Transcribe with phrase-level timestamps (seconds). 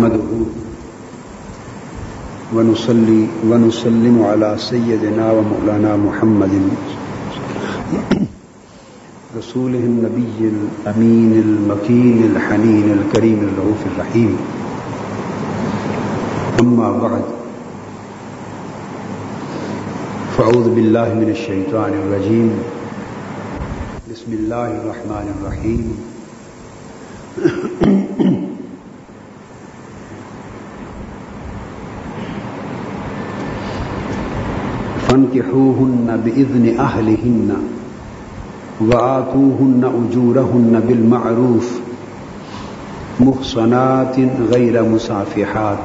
[0.00, 0.32] نحمده
[2.56, 6.54] ونصلي ونسلم على سيدنا ومولانا محمد
[9.38, 14.36] رسوله النبي الأمين المكين الحنين الكريم الرؤوف الرحيم.
[16.60, 17.24] أما بعد،
[20.36, 22.50] فأعوذ بالله من الشيطان الرجيم.
[24.12, 26.09] بسم الله الرحمن الرحيم.
[35.30, 37.56] فانكحوهن بإذن أهلهن
[38.80, 41.80] وآتوهن أجورهن بالمعروف
[43.20, 44.16] محصنات
[44.52, 45.78] غير مسافحات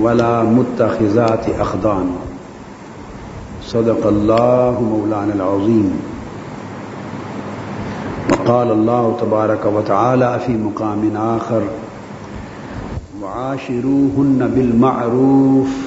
[0.00, 2.10] ولا متخذات أخضان
[3.62, 5.92] صدق الله مولانا العظيم
[8.32, 11.62] وقال الله تبارك وتعالى في مقام آخر
[13.22, 15.83] وعاشروهن بالمعروف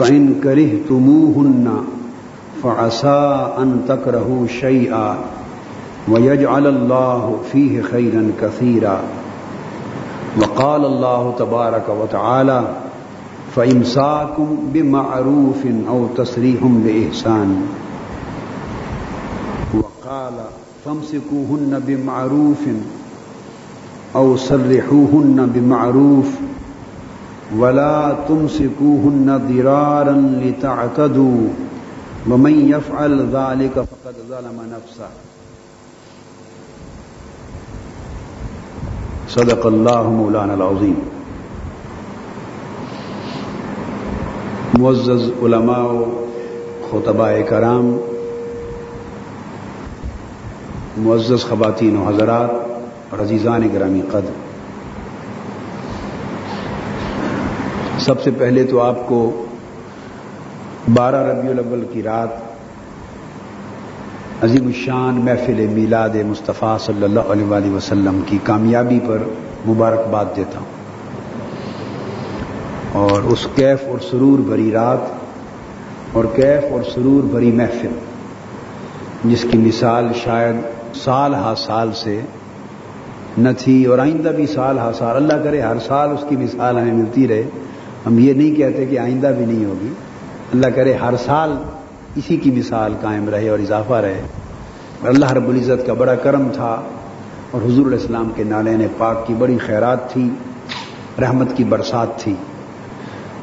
[0.00, 1.84] فإن كرهتموهن
[2.62, 5.18] فعسى أن تكرهوا شيئا
[6.08, 9.00] ويجعل الله فيه خيرا كثيرا.
[10.40, 12.64] وقال الله تبارك وتعالى
[13.56, 17.66] فإمساكم بمعروف أو تسريح بإحسان.
[19.74, 20.36] وقال
[20.84, 22.64] فامسكوهن بمعروف
[24.16, 26.39] أو سرحوهن بمعروف
[27.58, 31.48] ولا تمسكوهن ضرارا لتعتدوا
[32.30, 35.08] ومن يفعل ذلك فقد ظلم نفسه.
[39.28, 40.96] صدق الله مولانا العظيم.
[44.78, 46.06] معزز علماء
[46.92, 47.98] خطباء کرام،
[50.96, 52.50] معزز خواتین و حضرات
[53.10, 54.49] اور عزیزان گرامی قدر
[58.00, 59.46] سب سے پہلے تو آپ کو
[60.94, 62.28] بارہ ربیع الاول کی رات
[64.44, 69.18] عظیم الشان محفل میلاد مصطفیٰ صلی اللہ علیہ وآلہ وسلم کی کامیابی پر
[69.66, 70.80] مبارکباد دیتا ہوں۔
[72.92, 74.98] اور اس کیف اور سرور بھری رات
[76.12, 77.98] اور کیف اور سرور بھری محفل،
[79.24, 80.56] جس کی مثال شاید
[80.94, 82.20] سال ہا سال سے
[83.38, 86.78] نہ تھی اور آئندہ بھی سال ہا سال، اللہ کرے ہر سال اس کی مثال
[86.78, 87.42] ہمیں ملتی رہے۔
[88.06, 89.88] ہم یہ نہیں کہتے کہ آئندہ بھی نہیں ہوگی۔
[90.54, 91.52] اللہ کرے ہر سال
[92.16, 94.22] اسی کی مثال قائم رہے اور اضافہ رہے۔
[95.02, 96.82] اللہ رب العزت کا بڑا کرم تھا
[97.50, 100.30] اور حضور علیہ السلام کے نالین پاک کی بڑی خیرات تھی،
[101.20, 102.34] رحمت کی برسات تھی۔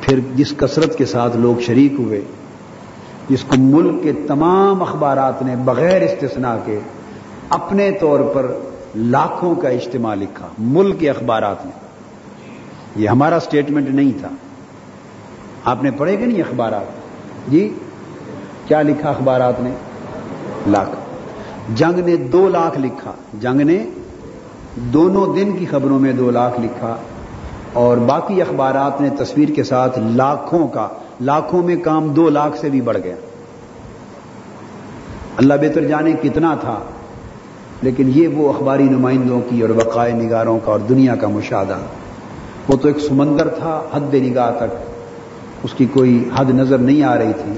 [0.01, 2.21] پھر جس کثرت کے ساتھ لوگ شریک ہوئے،
[3.29, 6.79] جس کو ملک کے تمام اخبارات نے بغیر استثناء کے
[7.49, 8.51] اپنے طور پر
[8.95, 11.71] لاکھوں کا اجتماع لکھا، ملک کے اخبارات نے۔
[12.95, 14.29] یہ ہمارا اسٹیٹمنٹ نہیں تھا۔
[15.67, 16.85] آپ نے پڑھے کہ نہیں اخبارات؟
[17.51, 17.73] جی
[18.67, 19.69] کیا لکھا اخبارات نے؟
[20.67, 20.89] لاکھ۔
[21.75, 23.85] جنگ نے دو لاکھ لکھا۔ جنگ نے
[24.75, 26.95] دونوں دن کی خبروں میں دو لاکھ لکھا۔
[27.73, 30.87] اور باقی اخبارات نے تصویر کے ساتھ لاکھوں کا،
[31.21, 33.15] لاکھوں میں کام دو لاکھ سے بھی بڑھ گیا۔
[35.37, 36.79] اللہ بہتر جانے کتنا تھا،
[37.81, 41.77] لیکن یہ وہ اخباری نمائندوں کی اور وقائے نگاروں کا اور دنیا کا مشاہدہ۔
[42.69, 44.86] وہ تو ایک سمندر تھا، حد نگاہ تک۔
[45.63, 47.53] اس کی کوئی حد نظر نہیں آ رہی تھی۔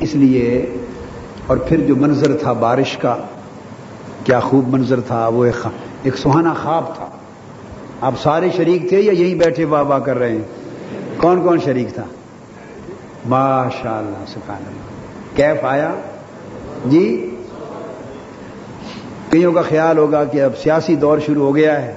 [0.00, 0.76] اس لیے
[1.46, 3.16] اور پھر جو منظر تھا بارش کا،
[4.24, 5.68] کیا خوب منظر تھا، وہ ایک
[6.02, 7.06] ایک سہانا خواب تھا۔
[8.00, 10.42] آپ سارے شریک تھے یا یہیں بیٹھے واہ واہ کر رہے ہیں؟
[11.16, 12.04] کون کون شریک تھا؟
[13.28, 14.82] ماشاء اللہ سبحان اللہ۔
[15.36, 15.94] کیف آیا؟
[16.86, 17.30] جی؟
[19.30, 21.94] کئیوں کا خیال ہوگا کہ اب سیاسی دور شروع ہو گیا ہے۔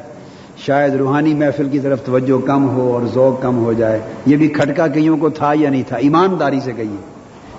[0.57, 4.47] شاید روحانی محفل کی طرف توجہ کم ہو اور ذوق کم ہو جائے۔ یہ بھی
[4.47, 6.95] کھٹکا کئیوں کو تھا یا نہیں تھا؟ ایمانداری سے کہیے۔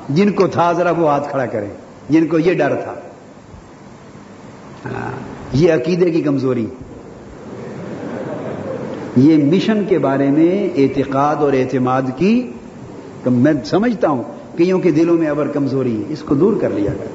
[0.09, 1.69] جن کو تھا ذرا وہ ہاتھ کھڑا کریں۔
[2.08, 2.94] جن کو یہ ڈر تھا۔
[4.84, 5.10] ہاں،
[5.53, 6.66] یہ عقیدے کی کمزوری۔
[9.16, 12.52] یہ مشن کے بارے میں اعتقاد اور اعتماد کی
[13.26, 14.22] میں سمجھتا ہوں
[14.56, 17.08] کئیوں کے دلوں میں ابر کمزوری ہے۔ اس کو دور کر لیا گیا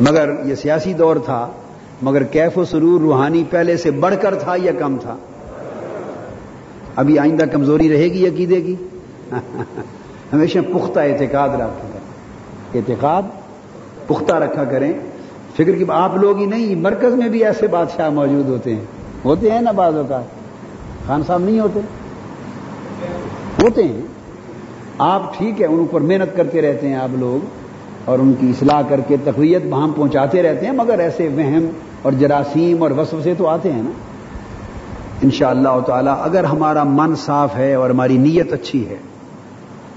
[0.00, 1.50] مگر یہ سیاسی دور تھا۔
[2.02, 5.16] مگر کیف و سرور روحانی پہلے سے بڑھ کر تھا یا کم تھا؟
[6.96, 8.74] ابھی آئندہ کمزوری رہے گی عقیدے کی؟
[10.32, 12.02] ہمیشہ پختہ اعتقاد رکھا کریں۔
[12.74, 13.22] اعتقاد
[14.06, 14.92] پختہ رکھا کریں۔
[15.54, 18.84] فکر کی آپ لوگ ہی نہیں، مرکز میں بھی ایسے بادشاہ موجود ہوتے ہیں۔
[19.24, 20.24] ہوتے ہیں نا بعض اوقات۔
[21.06, 21.80] خان صاحب نہیں ہوتے؟
[23.62, 24.00] ہوتے ہیں۔
[24.98, 27.46] آپ ٹھیک ہے ان اوپر محنت کرتے رہتے ہیں آپ لوگ
[28.04, 31.66] اور ان کی اصلاح کر کے تقویت وہاں پہنچاتے رہتے ہیں، مگر ایسے وہم
[32.02, 33.90] اور جراثیم اور وسو سے تو آتے ہیں نا۔
[35.22, 38.96] ان شاء اللہ تعالی اگر ہمارا من صاف ہے اور ہماری نیت اچھی ہے،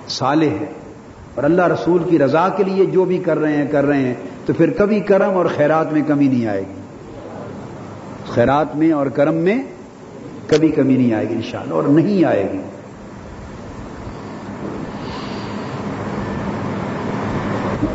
[0.07, 0.71] صالح ہے،
[1.35, 4.13] اور اللہ رسول کی رضا کے لیے جو بھی کر رہے ہیں، کر رہے ہیں،
[4.45, 6.81] تو پھر کبھی کرم اور خیرات میں کمی نہیں آئے گی۔
[8.29, 9.57] خیرات میں اور کرم میں
[10.47, 12.61] کبھی کمی نہیں آئے گی انشاءاللہ، اور نہیں آئے گی۔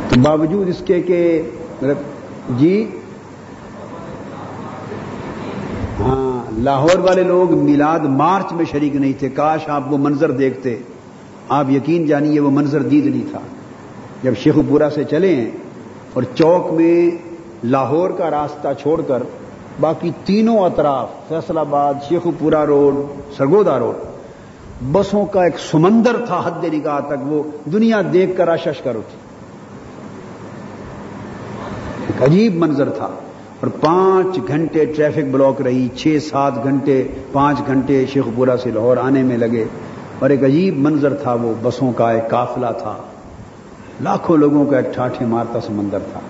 [0.09, 1.21] تو باوجود اس کے کہ
[2.59, 2.75] جی؟
[6.01, 10.77] ہاں لاہور والے لوگ میلاد مارچ میں شریک نہیں تھے۔ کاش آپ وہ منظر دیکھتے۔
[11.49, 13.39] آپ یقین جانیے وہ منظر دید نہیں تھا۔
[14.23, 15.51] جب شیخ پورا سے چلے ہیں
[16.13, 17.11] اور چوک میں
[17.65, 19.23] لاہور کا راستہ چھوڑ کر
[19.81, 22.95] باقی تینوں اطراف، فیصل آباد، شیخ پورا روڈ،
[23.37, 23.95] سرگودا روڈ،
[24.93, 27.43] بسوں کا ایک سمندر تھا حد نگاہ تک، وہ
[27.73, 29.19] دنیا دیکھ کر آشش کر اٹھی۔
[32.07, 33.09] ایک عجیب منظر تھا۔
[33.61, 38.97] اور پانچ گھنٹے ٹریفک بلاک رہی، چھ سات گھنٹے، پانچ گھنٹے شیخ پورا سے لاہور
[38.97, 39.65] آنے میں لگے۔
[40.19, 42.97] اور ایک عجیب منظر تھا، وہ بسوں کا ایک قافلہ تھا۔
[44.01, 46.21] لاکھوں لوگوں کا ایک ٹھاٹھے مارتا سمندر تھا۔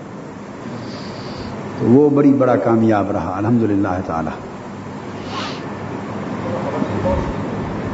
[1.79, 4.29] تو وہ بڑی بڑا کامیاب رہا الحمد للہ تعالی۔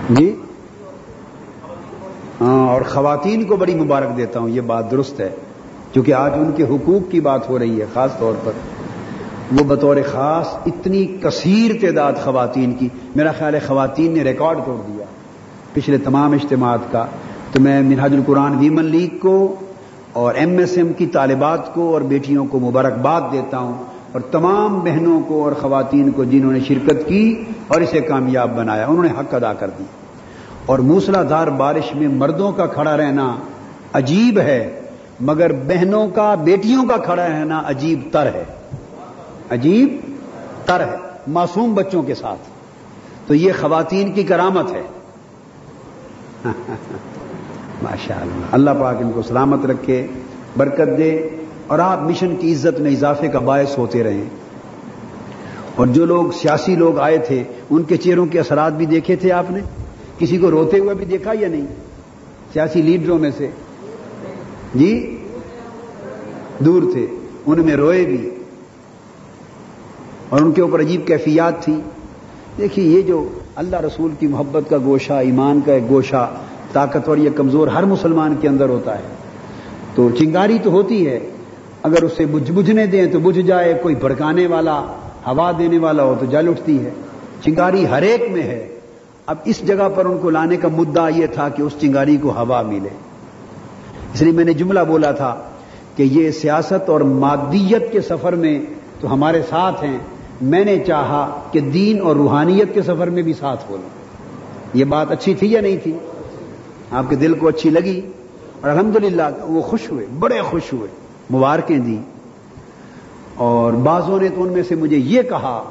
[0.09, 0.35] جی؟
[2.41, 5.29] ہاں اور خواتین کو بڑی مبارک دیتا ہوں، یہ بات درست ہے۔
[5.93, 8.51] کیونکہ آج ان کے حقوق کی بات ہو رہی ہے، خاص طور پر۔
[9.51, 14.75] وہ بطور خاص اتنی کثیر تعداد خواتین کی، میرا خیال ہے خواتین نے ریکارڈ توڑ
[14.87, 15.05] دیا
[15.73, 17.05] پچھلے تمام اجتماعات کا۔
[17.51, 19.55] تو میں منہاج القرآن ویمن لیگ کو
[20.13, 23.73] اور ایم ایس ایم کی طالبات کو اور بیٹیوں کو مبارکباد دیتا ہوں
[24.11, 28.85] اور تمام بہنوں کو اور خواتین کو جنہوں نے شرکت کی اور اسے کامیاب بنایا،
[28.87, 29.83] انہوں نے حق ادا کر دی۔
[30.65, 33.35] اور موسلا دھار بارش میں مردوں کا کھڑا رہنا
[33.93, 34.79] عجیب ہے،
[35.19, 38.43] مگر بہنوں کا بیٹیوں کا کھڑا رہنا عجیب تر ہے۔
[39.51, 39.97] عجیب
[40.65, 40.95] تر ہے،
[41.27, 42.39] معصوم بچوں کے ساتھ۔
[43.27, 44.81] تو یہ خواتین کی کرامت ہے۔
[47.83, 50.07] ماشاء اللہ اللہ پاک ان کو سلامت رکھے،
[50.57, 51.29] برکت دے،
[51.67, 54.23] اور آپ مشن کی عزت میں اضافے کا باعث ہوتے رہیں۔
[55.75, 59.31] اور جو لوگ، سیاسی لوگ آئے تھے، ان کے چہروں کے اثرات بھی دیکھے تھے
[59.31, 59.59] آپ نے؟
[60.17, 61.65] کسی کو روتے ہوئے بھی دیکھا یا نہیں؟
[62.53, 63.47] سیاسی لیڈروں میں سے۔
[64.75, 65.23] جی؟
[66.59, 67.05] دور تھے،
[67.45, 68.29] ان میں روئے بھی۔
[70.29, 71.81] اور ان کے اوپر عجیب کیفیات تھی۔
[72.57, 76.29] دیکھیے، یہ جو اللہ رسول کی محبت کا گوشہ، ایمان کا ایک گوشہ،
[76.73, 79.03] طاقتور یا کمزور ہر مسلمان کے اندر ہوتا ہے۔
[79.95, 81.19] تو چنگاری تو ہوتی ہے،
[81.83, 84.79] اگر اسے بجھ بجھنے دیں تو بجھ جائے، کوئی بھڑکانے والا،
[85.27, 86.89] ہوا دینے والا ہو تو جل اٹھتی ہے۔
[87.45, 88.67] چنگاری ہر ایک میں ہے۔
[89.25, 92.31] اب اس جگہ پر ان کو لانے کا مدعا یہ تھا کہ اس چنگاری کو
[92.31, 92.89] ہوا ملے۔
[94.13, 95.35] اس لیے میں نے جملہ بولا تھا
[95.95, 98.61] کہ یہ سیاست اور مادیت کے سفر میں
[98.99, 99.97] تو ہمارے ساتھ ہیں۔
[100.41, 103.89] میں نے چاہا کہ دین اور روحانیت کے سفر میں بھی ساتھ ہو لوں۔
[104.73, 105.97] یہ بات اچھی تھی یا نہیں تھی؟
[106.91, 108.01] آپ کے دل کو اچھی لگی؟
[108.61, 110.87] اور الحمدللہ وہ خوش ہوئے، بڑے خوش ہوئے،
[111.37, 111.97] مبارکیں دی
[113.35, 115.63] اور بعضوں نے تو ان میں سے مجھے یہ کہا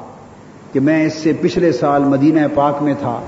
[0.73, 3.21] کہ میں اس سے پچھلے سال مدینہ پاک میں تھا۔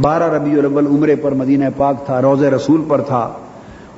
[0.00, 3.32] بارہ ربیع الاول عمرے پر مدینہ پاک تھا، روز رسول پر تھا۔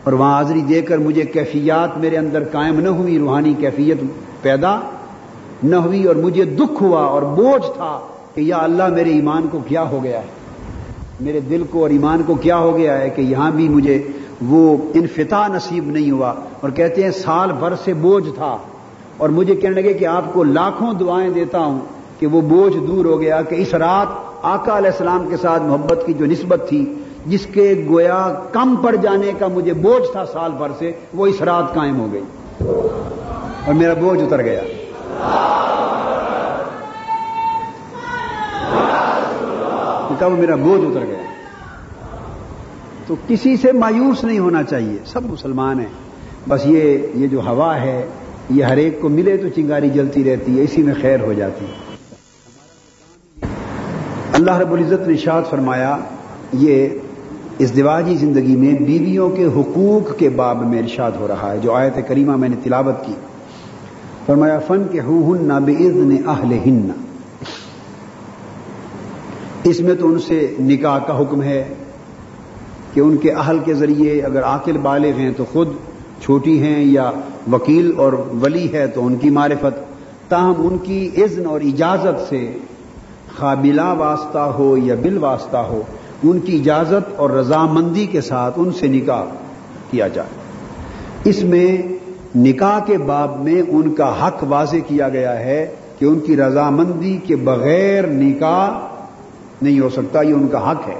[0.04, 3.96] اور وہاں حاضری دے کر مجھے کیفیات میرے اندر قائم نہ ہوئی، روحانی کیفیت
[4.42, 4.80] پیدا۔
[5.62, 7.98] نہ ہوئی اور مجھے دکھ ہوا اور بوجھ تھا
[8.34, 10.26] کہ یا اللہ میرے ایمان کو کیا ہو گیا ہے؟
[11.20, 14.02] میرے دل کو اور ایمان کو کیا ہو گیا ہے کہ یہاں بھی مجھے
[14.48, 18.56] وہ انفتاح نصیب نہیں ہوا اور کہتے ہیں سال بھر سے بوجھ تھا
[19.16, 21.78] اور مجھے کہنے لگے کہ آپ کو لاکھوں دعائیں دیتا ہوں
[22.18, 24.06] کہ وہ بوجھ دور ہو گیا کہ اس رات
[24.42, 26.94] آقا علیہ السلام کے ساتھ محبت کی جو نسبت تھی
[27.26, 31.42] جس کے گویا کم پڑ جانے کا مجھے بوجھ تھا سال بھر سے، وہ اس
[31.42, 32.22] رات قائم ہو گئی
[33.66, 34.60] اور میرا بوجھ اتر گیا۔
[40.20, 41.22] وہ میرا بوجھ اتر گیا،
[43.06, 45.92] تو کسی سے مایوس نہیں ہونا چاہیے، سب مسلمان ہیں۔
[46.48, 48.06] بس یہ یہ جو ہوا ہے،
[48.50, 51.64] یہ ہر ایک کو ملے تو چنگاری جلتی رہتی ہے، اسی میں خیر ہو جاتی
[51.64, 51.72] ہے۔
[54.32, 55.96] اللہ رب العزت نے شاد فرمایا،
[56.52, 56.88] یہ
[57.58, 61.74] اس دیواجی زندگی میں بیویوں کے حقوق کے باب میں ارشاد ہو رہا ہے، جو
[61.74, 63.12] آیت کریمہ میں نے تلاوت کی۔
[64.28, 65.72] فرمایا، فن کے ہن نہ بے
[66.26, 66.90] اہل ہن
[69.64, 71.74] اس میں تو ان سے نکاح کا حکم ہے
[72.94, 75.68] کہ ان کے اہل کے ذریعے اگر عاقل بالغ ہیں تو خود
[76.22, 77.10] چھوٹی ہیں یا
[77.52, 79.78] وکیل اور ولی ہے تو ان کی معرفت۔
[80.28, 82.52] تاہم ان کی اذن اور اجازت سے
[83.36, 85.82] قابلہ واسطہ ہو یا بل واسطہ ہو،
[86.22, 89.24] ان کی اجازت اور رضامندی کے ساتھ ان سے نکاح
[89.90, 90.28] کیا جائے۔
[91.24, 91.82] اس میں
[92.36, 97.18] نکاح کے باب میں ان کا حق واضح کیا گیا ہے کہ ان کی رضامندی
[97.26, 98.86] کے بغیر نکاح
[99.62, 100.94] نہیں ہو سکتا، یہ ان کا حق ہے۔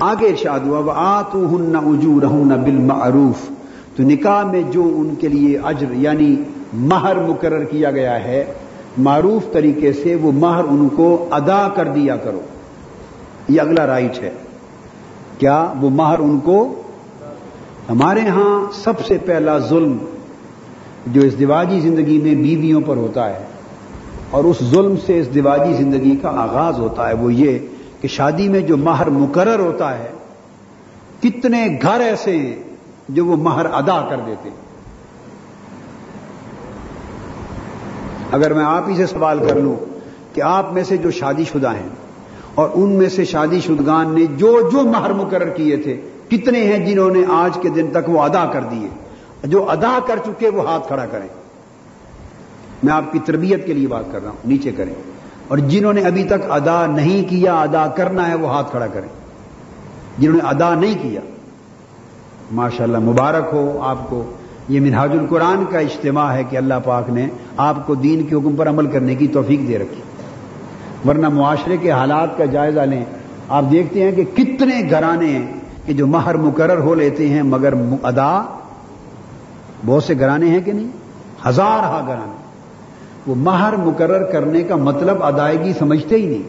[0.00, 3.50] آگے ارشاد ہوا آ تو ہن نہ اجو رہوں بل معروف
[3.96, 6.36] تو نکاح میں جو ان کے لیے اجر یعنی
[6.72, 8.44] مہر مقرر کیا گیا ہے،
[8.98, 12.40] معروف طریقے سے وہ مہر ان کو ادا کر دیا کرو۔
[13.48, 14.30] یہ اگلا رائٹ ہے۔
[15.38, 16.80] کیا وہ مہر ان کو
[17.90, 19.96] ہمارے ہاں سب سے پہلا ظلم
[21.06, 23.44] جو اس دیواجی زندگی میں بیویوں پر ہوتا ہے
[24.30, 27.58] اور اس ظلم سے اس دیواجی زندگی کا آغاز ہوتا ہے وہ یہ
[28.00, 30.10] کہ شادی میں جو مہر مقرر ہوتا ہے،
[31.22, 32.62] کتنے گھر ایسے ہیں
[33.08, 34.62] جو وہ مہر ادا کر دیتے ہیں۔
[38.32, 39.76] اگر میں آپ ہی سے سوال کر لوں
[40.34, 41.88] کہ آپ میں سے جو شادی شدہ ہیں
[42.54, 46.00] اور ان میں سے شادی شدگان نے جو جو مہر مقرر کیے تھے
[46.30, 48.88] کتنے ہیں جنہوں نے آج کے دن تک وہ ادا کر دیے؟
[49.44, 51.28] جو ادا کر چکے وہ ہاتھ کھڑا کریں۔
[52.82, 54.94] میں آپ کی تربیت کے لیے بات کر رہا ہوں، نیچے کریں۔
[55.48, 59.08] اور جنہوں نے ابھی تک ادا نہیں کیا، ادا کرنا ہے، وہ ہاتھ کھڑا کریں۔
[60.18, 61.20] جنہوں نے ادا نہیں کیا،
[62.52, 64.32] ماشاءاللہ مبارک ہو آپ کو۔
[64.68, 67.26] یہ منہاج القرآن کا اجتماع ہے کہ اللہ پاک نے
[67.56, 70.02] آپ کو دین کے حکم پر عمل کرنے کی توفیق دے رکھی۔
[71.08, 73.04] ورنہ معاشرے کے حالات کا جائزہ لیں۔
[73.48, 75.52] آپ دیکھتے ہیں کہ کتنے گھرانے ہیں۔
[75.86, 77.72] کہ جو مہر مقرر ہو لیتے ہیں مگر
[78.02, 78.42] ادا
[79.86, 80.88] بہت سے گھرانے ہیں کہ نہیں؟
[81.48, 82.44] ہزار ہا گھرانے
[83.26, 86.42] وہ مہر مقرر کرنے کا مطلب ادائیگی سمجھتے ہی نہیں۔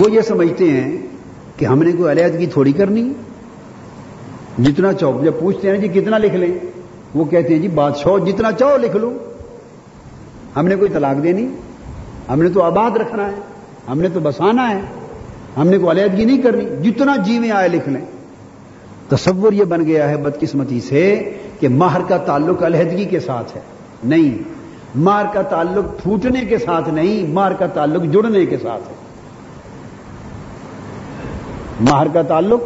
[0.00, 0.96] وہ یہ سمجھتے ہیں
[1.56, 3.12] کہ ہم نے کوئی علیحدگی تھوڑی کرنی۔
[4.58, 6.58] جتنا چاہو، جب پوچھتے ہیں جی کتنا لکھ لیں،
[7.14, 9.12] وہ کہتے ہیں جی بادشاہ، جتنا چاہو لکھ لو۔
[10.56, 11.48] ہم نے کوئی طلاق دینی؟
[12.28, 13.34] ہم نے تو آباد رکھنا ہے۔
[13.88, 14.80] ہم نے تو بسانا ہے۔
[15.56, 18.04] ہم نے کوئی علیحدگی نہیں کرنی، جتنا جی میں آئے لکھ لیں۔
[19.08, 23.60] تصور یہ بن گیا ہے بدقسمتی سے کہ مہر کا تعلق علیحدگی کے ساتھ ہے۔
[24.04, 24.38] نہیں
[24.94, 28.94] مار کا تعلق پھوٹنے کے ساتھ نہیں مار کا تعلق جڑنے کے ساتھ ہے۔
[31.80, 32.60] مہر کا تعلق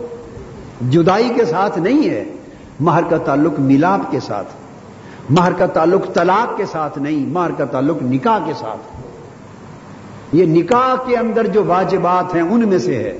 [0.90, 2.24] جدائی کے ساتھ نہیں ہے،
[2.80, 4.48] مہر کا تعلق ملاپ کے ساتھ۔
[5.30, 9.03] مہر کا تعلق طلاق کے ساتھ نہیں، مہر کا تعلق نکاح کے ساتھ۔
[10.34, 13.18] یہ نکاح کے اندر جو واجبات ہیں ان میں سے ہے۔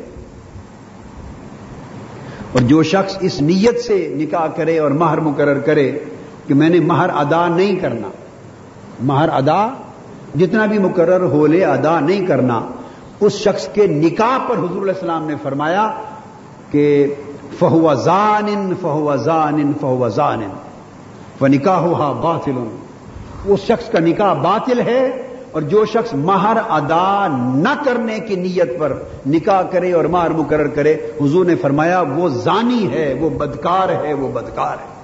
[2.53, 5.99] اور جو شخص اس نیت سے نکاح کرے اور مہر مقرر کرے
[6.47, 8.09] کہ میں نے مہر ادا نہیں کرنا،
[9.01, 9.67] مہر ادا
[10.39, 12.61] جتنا بھی مقرر ہو لے ادا نہیں کرنا،
[13.21, 15.91] اس شخص کے نکاح پر حضور علیہ السلام نے فرمایا
[16.71, 17.15] کہ
[17.59, 20.43] فہو زان فہو زان فہو زان
[21.41, 22.65] و نکاح ہوا باطل
[23.45, 25.24] اس شخص کا نکاح باطل ہے
[25.55, 30.67] اور جو شخص مہر ادا نہ کرنے کی نیت پر نکاح کرے اور مہر مقرر
[30.67, 34.95] کرے، حضور نے فرمایا، وہ زانی ہے، وہ بدکار ہے، وہ بدکار ہے۔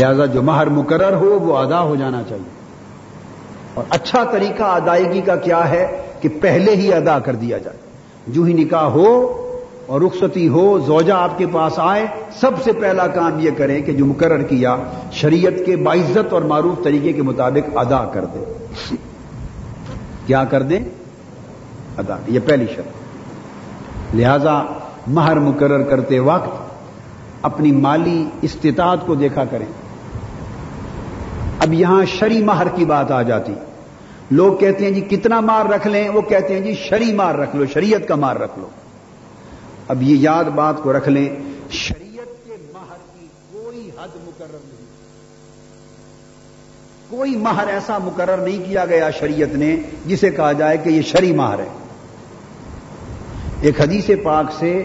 [0.00, 2.50] لہذا جو مہر مقرر ہو، وہ ادا ہو جانا چاہیے۔
[3.74, 7.76] اور اچھا طریقہ ادائیگی کا کیا ہے؟ کہ پہلے ہی ادا کر دیا جائے۔
[8.26, 9.40] جو ہی نکاح ہو
[9.86, 12.06] اور رخصتی ہو، زوجہ آپ کے پاس آئے،
[12.40, 14.76] سب سے پہلا کام یہ کریں کہ جو مقرر کیا،
[15.12, 18.44] شریعت کے باعزت اور معروف طریقے کے مطابق ادا کر دیں۔
[20.26, 20.78] کیا کر دیں؟
[21.96, 22.86] ادا۔ یہ پہلی شرط۔
[24.14, 24.62] لہذا
[25.06, 26.48] مہر مقرر کرتے وقت
[27.42, 29.66] اپنی مالی استطاعت کو دیکھا کریں۔
[31.58, 33.54] اب یہاں شری مہر کی بات آ جاتی۔
[34.30, 37.56] لوگ کہتے ہیں جی کتنا مار رکھ لیں، وہ کہتے ہیں جی شری مار رکھ
[37.56, 38.66] لو، شریعت کا مار رکھ لو۔
[39.88, 41.28] اب یہ یاد بات کو رکھ لیں،
[41.70, 44.86] شریعت کے مہر کی کوئی حد مقرر نہیں۔
[47.08, 49.76] کوئی مہر ایسا مقرر نہیں کیا گیا شریعت نے
[50.06, 51.68] جسے کہا جائے کہ یہ شری مہر ہے۔
[53.60, 54.82] ایک حدیث پاک سے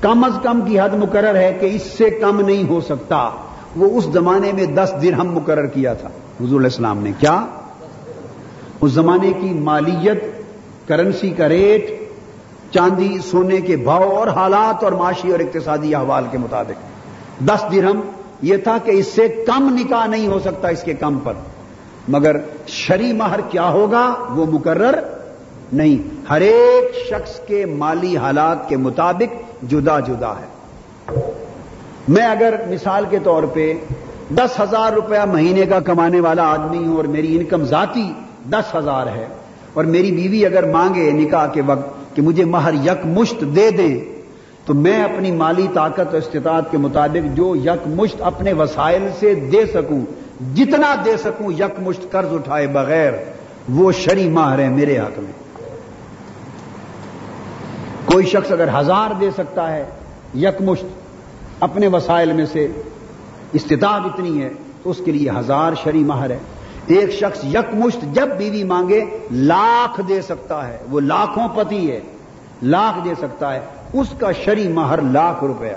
[0.00, 3.30] کم از کم کی حد مقرر ہے کہ اس سے کم نہیں ہو سکتا۔
[3.76, 7.46] وہ اس زمانے میں دس درہم مقرر کیا تھا۔ حضور علیہ السلام نے کیا؟
[8.80, 10.24] اس زمانے کی مالیت
[10.88, 12.01] کرنسی کا ریٹ
[12.74, 16.72] چاندی، سونے کے بھاؤ اور حالات اور معاشی اور اقتصادی احوال کے مطابق۔
[17.48, 18.00] دس درہم،
[18.42, 21.32] یہ تھا کہ اس سے کم نکاح نہیں ہو سکتا اس کے کم پر۔
[22.08, 22.36] مگر
[22.66, 24.98] شری مہر کیا ہوگا؟ وہ مقرر
[25.72, 30.46] نہیں۔ ہر ایک شخص کے مالی حالات کے مطابق جدا جدا ہے۔
[32.08, 33.74] میں اگر مثال کے طور پہ
[34.34, 38.12] دس ہزار روپیہ مہینے کا کمانے والا آدمی ہوں اور میری انکم ذاتی
[38.50, 39.26] دس ہزار ہے
[39.72, 44.00] اور میری بیوی اگر مانگے نکاح کے وقت کہ مجھے مہر یک مشت دے دیں
[44.66, 49.34] تو میں اپنی مالی طاقت و استطاعت کے مطابق جو یک مشت اپنے وسائل سے
[49.34, 50.00] دے سکوں،
[50.54, 53.12] جتنا دے سکوں یک مشت قرض اٹھائے بغیر،
[53.68, 55.32] وہ شری ماہر ہے میرے حق میں۔
[58.04, 59.84] کوئی شخص اگر ہزار دے سکتا ہے
[60.34, 60.84] یک مشت
[61.60, 62.66] اپنے وسائل میں سے،
[63.52, 64.48] استطاعت اتنی ہے،
[64.82, 66.38] تو اس کے لیے ہزار شری ماہر ہے
[66.86, 72.00] ایک شخص یک مشت جب بیوی مانگے، لاکھ دے سکتا ہے۔ وہ لاکھوں پتی ہے،
[72.62, 73.60] لاکھ دے سکتا ہے۔
[73.92, 75.70] اس کا شری مہر لاکھ روپیہ۔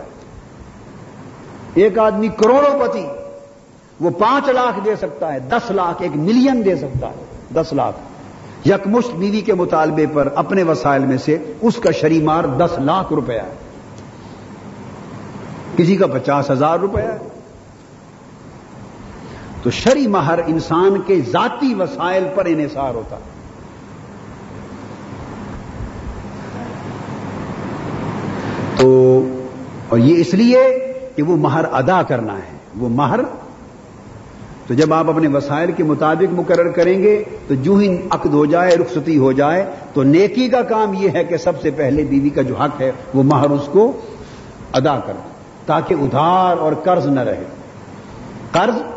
[1.73, 3.05] ایک آدمی کروڑوں پتی،
[3.99, 7.95] وہ پانچ لاکھ دے سکتا ہے، دس لاکھ، ایک ملین دے سکتا ہے، دس لاکھ۔
[8.67, 13.13] یکمشت بیوی کے مطالبے پر اپنے وسائل میں سے اس کا شری مار دس لاکھ
[13.13, 13.53] روپیہ ہے۔
[15.75, 17.17] کسی کا پچاس ہزار روپیہ ہے۔
[19.65, 23.21] تو شری مہر انسان کے ذاتی وسائل پر انحصار ہوتا ہے۔
[28.77, 29.23] تو
[29.89, 33.19] اور یہ اس لیے کہ وہ مہر ادا کرنا ہے۔ وہ مہر،
[34.67, 38.45] تو جب آپ اپنے وسائل کے مطابق مقرر کریں گے، تو جو ہی عقد ہو
[38.45, 42.29] جائے، رخصتی ہو جائے، تو نیکی کا کام یہ ہے کہ سب سے پہلے بیوی
[42.29, 43.91] کا جو حق ہے، وہ مہر اس کو
[44.73, 45.13] ادا کر
[45.65, 47.43] تاکہ ادھار اور قرض نہ رہے۔
[48.51, 48.94] قرض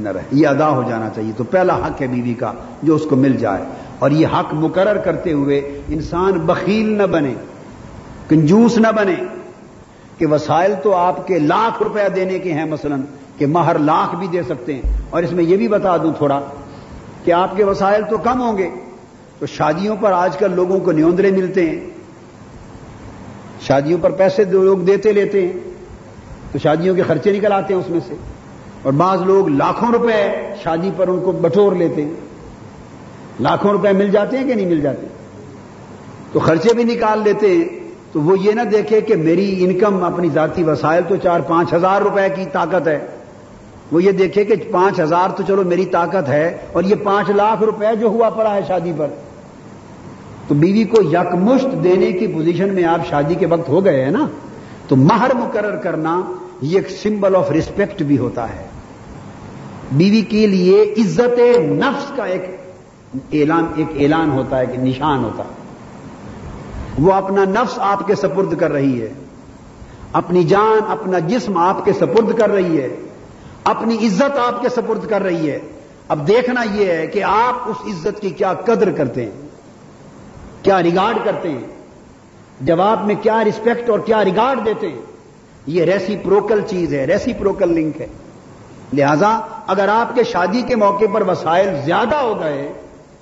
[0.00, 2.52] نہ رہے، یہ ادا ہو جانا چاہیے۔ تو پہلا حق ہے بیوی کا
[2.82, 3.62] جو اس کو مل جائے۔
[3.98, 7.34] اور یہ حق مقرر کرتے ہوئے انسان بخیل نہ بنے،
[8.28, 9.14] کنجوس نہ بنے
[10.18, 12.96] کہ وسائل تو آپ کے لاکھ روپیہ دینے کے ہیں مثلا،
[13.38, 16.40] کہ مہر لاکھ بھی دے سکتے ہیں۔ اور اس میں یہ بھی بتا دوں تھوڑا
[17.24, 18.70] کہ آپ کے وسائل تو کم ہوں گے۔
[19.38, 21.80] تو شادیوں پر آج کل لوگوں کو نیوندرے ملتے ہیں۔
[23.60, 25.52] شادیوں پر پیسے لوگ دیتے لیتے ہیں۔
[26.52, 28.14] تو شادیوں کے خرچے نکل آتے ہیں اس میں سے۔
[28.82, 30.32] اور بعض لوگ لاکھوں روپے
[30.62, 32.14] شادی پر ان کو بٹور لیتے ہیں۔
[33.40, 35.06] لاکھوں روپے مل جاتے ہیں کہ نہیں مل جاتے؟
[36.32, 37.64] تو خرچے بھی نکال لیتے ہیں۔
[38.12, 42.02] تو وہ یہ نہ دیکھے کہ میری انکم اپنی ذاتی وسائل تو چار پانچ ہزار
[42.02, 43.06] روپے کی طاقت ہے۔
[43.92, 47.62] وہ یہ دیکھے کہ پانچ ہزار تو چلو میری طاقت ہے اور یہ پانچ لاکھ
[47.62, 49.06] روپے جو ہوا پڑا ہے شادی پر۔
[50.48, 54.10] تو بیوی کو یکمشت دینے کی پوزیشن میں آپ شادی کے وقت ہو گئے ہیں
[54.10, 54.26] نا؟
[54.88, 56.22] تو مہر مقرر کرنا
[56.62, 58.69] یہ ایک سمبل آف ریسپیکٹ بھی ہوتا ہے۔
[59.92, 62.42] بیوی کے لیے عزت نفس کا ایک
[63.32, 65.60] اعلان ایک اعلان ہوتا ہے، ایک نشان ہوتا ہے۔
[66.98, 69.12] وہ اپنا نفس آپ کے سپرد کر رہی ہے۔
[70.12, 72.88] اپنی جان، اپنا جسم آپ کے سپرد کر رہی ہے۔
[73.64, 75.58] اپنی عزت آپ کے سپرد کر رہی ہے۔
[76.08, 79.30] اب دیکھنا یہ ہے کہ آپ اس عزت کی کیا قدر کرتے ہیں،
[80.62, 81.66] کیا ریگارڈ کرتے ہیں۔
[82.60, 85.00] جواب میں کیا رسپیکٹ اور کیا ریگارڈ دیتے ہیں۔
[85.66, 88.06] یہ ریسی پروکل چیز ہے ریسی پروکل لنک ہے۔
[88.92, 92.72] لہذا اگر آپ کے شادی کے موقع پر وسائل زیادہ ہو گئے،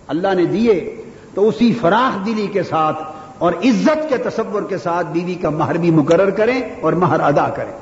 [0.07, 1.03] اللہ نے دیے،
[1.35, 3.03] تو اسی فراخ دلی کے ساتھ
[3.39, 7.49] اور عزت کے تصور کے ساتھ بیوی کا مہر بھی مقرر کریں اور مہر ادا
[7.49, 7.73] کریں۔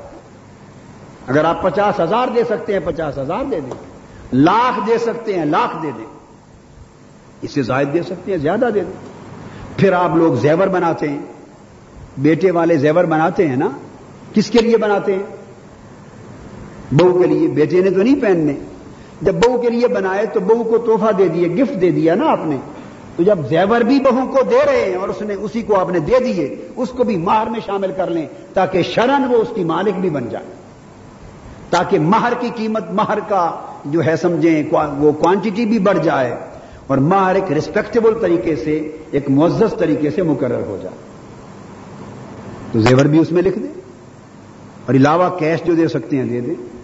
[1.27, 3.71] اگر آپ پچاس ہزار دے سکتے ہیں، پچاس ہزار دے دیں۔
[4.33, 6.05] لاکھ دے سکتے ہیں، لاکھ دے دیں۔
[7.41, 9.07] اس سے زائد دے سکتے ہیں، زیادہ دے دیں۔
[9.77, 11.19] پھر آپ لوگ زیور بناتے ہیں۔
[12.17, 13.69] بیٹے والے زیور بناتے ہیں نا؟
[14.33, 15.36] کس کے لیے بناتے ہیں؟
[16.91, 18.53] بہو کے لیے بیٹے نے تو نہیں پہننے۔
[19.21, 22.25] جب بہو کے لیے بنائے تو بہو کو توحفہ دے دیے، گفٹ دے دیا نا
[22.31, 22.57] آپ نے۔
[23.15, 25.89] تو جب زیور بھی بہو کو دے رہے ہیں اور اس نے اسی کو آپ
[25.89, 29.47] نے دے دیے، اس کو بھی مہر میں شامل کر لیں تاکہ شرن وہ اس
[29.55, 30.45] کی مالک بھی بن جائے۔
[31.69, 33.51] تاکہ مہر کی قیمت، مہر کا
[33.85, 34.63] جو ہے سمجھیں
[34.99, 36.35] وہ کوانٹٹی بھی بڑھ جائے
[36.87, 40.95] اور مہر ایک ریسپیکٹیبل طریقے سے، ایک معزز طریقے سے مقرر ہو جائے۔
[42.71, 43.81] تو زیور بھی اس میں لکھ دیں
[44.85, 46.76] اور علاوہ کیش جو دے سکتے ہیں دے دیں۔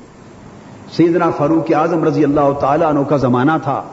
[0.98, 3.84] سیدنا فاروق اعظم رضی اللہ تعالیٰ عنہ کا زمانہ تھا۔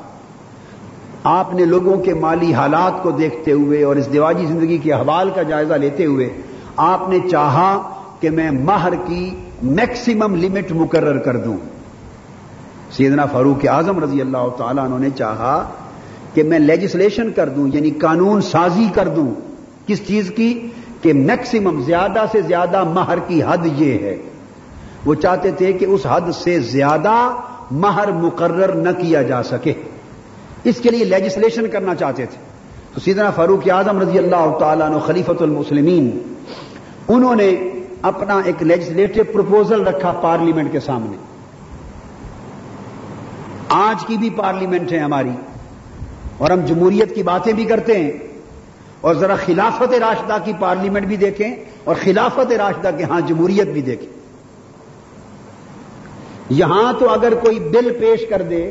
[1.25, 5.31] آپ نے لوگوں کے مالی حالات کو دیکھتے ہوئے اور اس دیواجی زندگی کے حوال
[5.35, 6.31] کا جائزہ لیتے ہوئے
[6.77, 11.57] آپ نے چاہا کہ میں مہر کی میکسیمم لمٹ مقرر کر دوں۔
[12.93, 15.69] سیدنا فاروق اعظم رضی اللہ تعالیٰ انہوں نے چاہا
[16.35, 19.35] کہ میں لیجسلیشن کر دوں یعنی قانون سازی کر دوں۔
[19.87, 20.69] کس چیز کی؟
[21.03, 24.17] کہ میکسیمم زیادہ سے زیادہ مہر کی حد یہ ہے۔
[25.07, 27.15] وہ چاہتے تھے کہ اس حد سے زیادہ
[27.71, 29.73] مہر مقرر نہ کیا جا سکے۔
[30.65, 32.39] اس کے لیے لیجسلیشن کرنا چاہتے تھے۔
[32.95, 36.11] تو سیدنا فاروق اعظم رضی اللہ تعالیٰ عنہ خلیفت المسلمین،
[37.09, 37.51] انہوں نے
[38.03, 41.17] اپنا ایک لیجسلیٹو پروپوزل رکھا پارلیمنٹ کے سامنے۔
[43.69, 45.37] آج کی بھی پارلیمنٹ ہے ہماری،
[46.39, 48.13] اور ہم جمہوریت کی باتیں بھی کرتے ہیں،
[49.01, 53.83] اور ذرا خلافت راشدہ کی پارلیمنٹ بھی دیکھیں، اور خلافت راشدہ کے ہاں جمہوریت بھی
[53.83, 54.20] دیکھیں۔
[56.51, 58.71] یہاں تو اگر کوئی بل پیش کر دے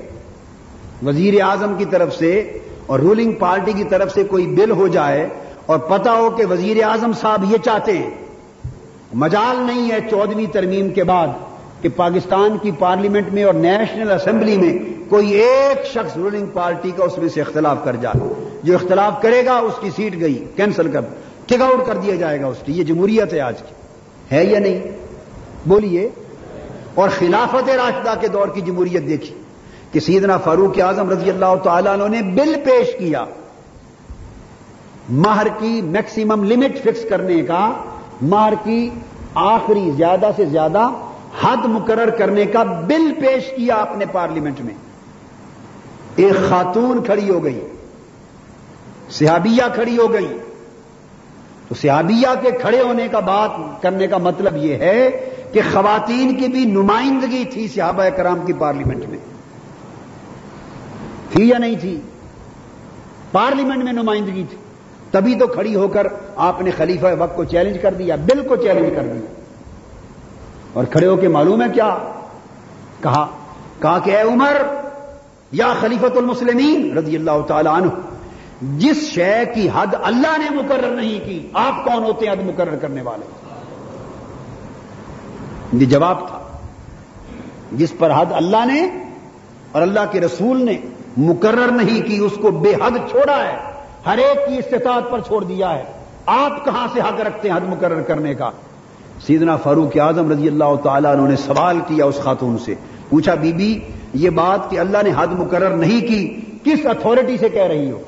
[1.06, 5.28] وزیر اعظم کی طرف سے اور رولنگ پارٹی کی طرف سے کوئی بل ہو جائے
[5.66, 8.10] اور پتا ہو کہ وزیر اعظم صاحب یہ چاہتے ہیں۔
[9.14, 11.28] مجال نہیں ہے چودہویں ترمیم کے بعد
[11.82, 14.78] کہ پاکستان کی پارلیمنٹ میں اور نیشنل اسمبلی میں
[15.10, 19.46] کوئی ایک شخص رولنگ پارٹی کا اس میں سے اختلاف کر جائے۔ جو اختلاف کرے
[19.46, 21.02] گا اس کی سیٹ گئی، کینسل کر
[21.46, 23.74] ٹک آؤٹ کر دیا جائے گا اس کی۔ یہ جمہوریت ہے آج کی۔
[24.36, 24.80] ہے یا نہیں؟
[25.66, 26.10] بولیے۔
[27.00, 29.36] اور خلافت راشدہ کے دور کی جمہوریت دیکھی
[29.92, 33.26] کہ سیدنا فاروق اعظم رضی اللہ تعالیٰ عنہ نے بل پیش کیا۔
[35.10, 37.72] مہر کی میکسیمم لمٹ فکس کرنے کا
[38.22, 38.90] مہر کی
[39.36, 40.88] آخری زیادہ سے زیادہ
[41.42, 44.74] حد مقرر کرنے کا بل پیش کیا اپنے پارلیمنٹ میں۔
[46.16, 47.60] ایک خاتون کھڑی ہو گئی،
[49.10, 50.38] صحابیہ کھڑی ہو گئی۔
[51.68, 55.10] تو صحابیہ کے کھڑے ہونے کا بات کرنے کا مطلب یہ ہے
[55.52, 59.18] کہ خواتین کی بھی نمائندگی تھی صحابہ کرام کی پارلیمنٹ میں۔
[61.32, 62.02] تھی یا نہیں تھی؟
[63.32, 64.58] پارلیمنٹ میں نمائندگی تھی۔
[65.12, 68.56] تبھی تو کھڑی ہو کر آپ نے خلیفہ وقت کو چیلنج کر دیا بل کو
[68.56, 69.32] چیلنج کر دیا۔
[70.74, 71.98] اور کھڑے ہو کے معلوم ہے کیا؟
[73.04, 73.28] کہا
[73.82, 74.58] کہا کہ اے عمر،
[75.52, 77.88] یا خلیفت المسلمین رضی اللہ تعالی عنہ،
[78.78, 82.76] جس شے کی حد اللہ نے مقرر نہیں کی، آپ کون ہوتے ہیں حد مقرر
[82.76, 83.49] کرنے والے؟
[85.74, 86.40] یہ جواب تھا۔
[87.72, 88.90] جس پر حد اللہ نے
[89.72, 90.78] اور اللہ کے رسول نے
[91.18, 93.58] مقرر نہیں کی، اس کو بے حد چھوڑا ہے۔
[94.06, 95.84] ہر ایک کی استطاعت پر چھوڑ دیا ہے۔
[96.26, 98.50] آپ کہاں سے حق رکھتے ہیں حد مقرر کرنے کا؟
[99.28, 102.76] سیدنا فاروق اعظم رضی اللہ تعالیٰ انہوں نے سوال کیا اس خاتون سے۔
[103.10, 103.80] پوچھا، بی بی،
[104.14, 108.00] یہ بات کہ اللہ نے حد مقرر نہیں کی، کس اتھارٹی سے کہہ رہی ہو؟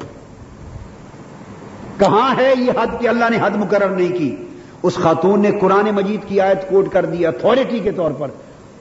[1.98, 4.36] کہاں ہے یہ حد کہ اللہ نے حد مقرر نہیں کی؟
[4.84, 8.28] اس خاتون نے قرآن مجید کی آیت کوٹ کر دی اتھارٹی کے طور پر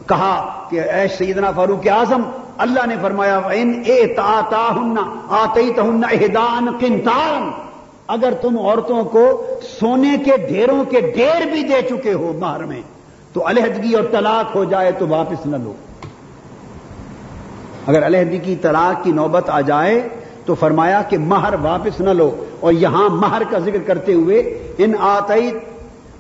[0.07, 2.23] کہا کہ اے سیدنا فاروق اعظم،
[2.59, 4.41] اللہ نے فرمایا ان اے تا
[4.77, 4.95] ہن
[5.29, 7.51] آتی تہن اہدان کنتان
[8.07, 12.81] اگر تم عورتوں کو سونے کے ڈھیروں کے ڈھیر بھی دے چکے ہو مہر میں،
[13.33, 15.73] تو علیحدگی اور طلاق ہو جائے تو واپس نہ لو۔
[17.87, 20.09] اگر علیحدگی کی طلاق کی نوبت آ جائے
[20.45, 24.39] تو فرمایا کہ مہر واپس نہ لو۔ اور یہاں مہر کا ذکر کرتے ہوئے،
[24.79, 25.51] ان آتی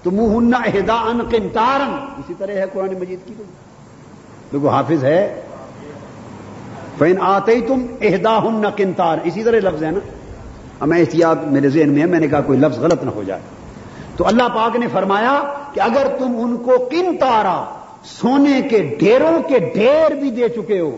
[0.03, 3.35] تم ہن اہدان کنتارن اسی طرح ہے قرآن مجید کی
[4.53, 5.43] دیکھو حافظ ہے.
[6.99, 10.01] فین آتے تم اہدا ہن کنتار اسی طرح لفظ ہے نا.
[10.81, 13.41] ہمیں احتیاط میرے ذہن میں ہے، میں نے کہا کوئی لفظ غلط نہ ہو جائے.
[14.17, 15.41] تو اللہ پاک نے فرمایا
[15.75, 17.65] کہ اگر تم ان کو کن تارا
[18.05, 20.97] سونے کے ڈھیروں کے ڈھیر بھی دے چکے ہو،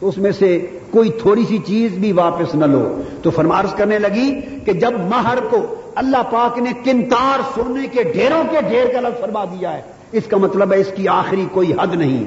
[0.00, 0.58] تو اس میں سے
[0.90, 2.84] کوئی تھوڑی سی چیز بھی واپس نہ لو.
[3.22, 4.30] تو فرمارس کرنے لگی
[4.64, 5.64] کہ جب مہر کو
[5.96, 9.82] اللہ پاک نے کنتار سونے کے ڈھیروں کے ڈھیر کا لفظ فرما دیا ہے۔
[10.12, 12.24] اس کا مطلب ہے اس کی آخری کوئی حد نہیں۔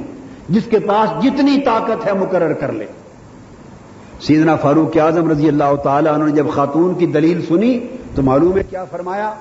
[0.50, 2.86] جس کے پاس جتنی طاقت ہے مقرر کر لے۔
[4.22, 7.80] سیدنا فاروق اعظم رضی اللہ تعالی انہوں نے جب خاتون کی دلیل سنی
[8.16, 9.34] تو معلوم ہے کیا فرمایا؟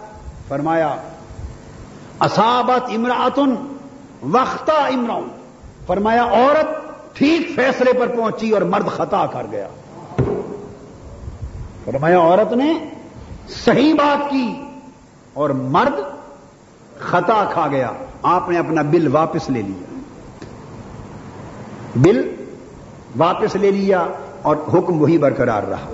[0.49, 0.97] فرمایا،
[2.21, 3.55] اصابت امراطن
[4.23, 5.29] وقتا امراؤن
[5.87, 6.67] فرمایا، عورت
[7.17, 9.69] ٹھیک فیصلے پر پہنچی اور مرد خطا کر گیا۔
[11.85, 12.75] فرمایا، عورت نے
[13.49, 14.55] صحیح بات کی
[15.35, 16.01] اور مرد
[16.99, 17.91] خطا کھا گیا۔
[18.23, 19.99] آپ نے اپنا بل واپس لے لیا۔
[21.97, 22.35] بل
[23.17, 24.07] واپس لے لیا
[24.43, 25.91] اور حکم وہی برقرار رہا۔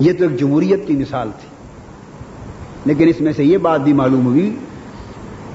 [0.00, 1.48] یہ تو ایک جمہوریت کی مثال تھی۔
[2.84, 4.56] لیکن اس میں سے یہ بات بھی معلوم ہوئی،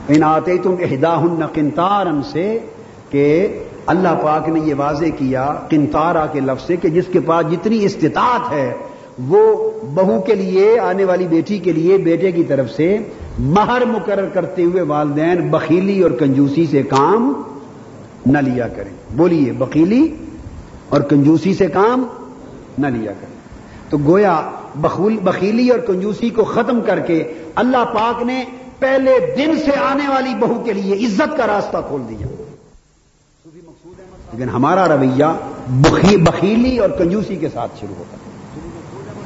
[0.07, 2.59] ان آتے تم اہدا کنتارن سے
[3.09, 7.51] کہ اللہ پاک نے یہ واضح کیا کنتارا کے لفظ سے کہ جس کے پاس
[7.51, 8.73] جتنی استطاعت ہے
[9.19, 12.97] وہ بہو کے لیے، آنے والی بیٹی کے لیے، بیٹے کی طرف سے
[13.39, 17.41] مہر مقرر کرتے ہوئے والدین بخیلی اور کنجوسی سے کام
[18.25, 20.07] نہ لیا کریں۔ بولیے، بخیلی
[20.89, 22.07] اور کنجوسی سے کام
[22.77, 23.35] نہ لیا کریں۔
[23.89, 28.43] تو گویا بخیلی اور کنجوسی کو ختم کر کے اللہ پاک نے
[28.79, 32.27] پہلے دن سے آنے والی بہو کے لیے عزت کا راستہ کھول دیا۔
[34.33, 35.25] لیکن ہمارا رویہ
[36.23, 38.24] بخیلی اور کنجوسی کے ساتھ شروع ہوتا ہے۔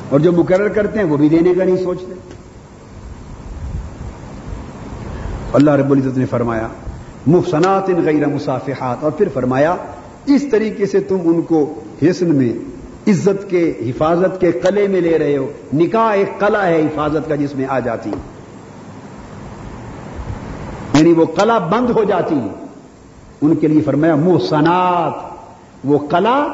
[0.09, 2.13] اور جو مقرر کرتے ہیں وہ بھی دینے کا نہیں سوچتے۔
[5.53, 6.67] اللہ رب العزت نے فرمایا،
[7.27, 9.75] مفسنات ان غیر مسافحات، اور پھر فرمایا،
[10.25, 12.53] اس طریقے سے تم ان کو حسن میں،
[13.07, 17.35] عزت کے، حفاظت کے قلعے میں لے رہے ہو۔ نکاح ایک قلعہ ہے حفاظت کا
[17.35, 18.11] جس میں آ جاتی
[20.93, 22.39] یعنی وہ قلعہ بند ہو جاتی
[23.41, 25.13] ان کے لیے فرمایا محسنات
[25.83, 26.47] وہ قلعہ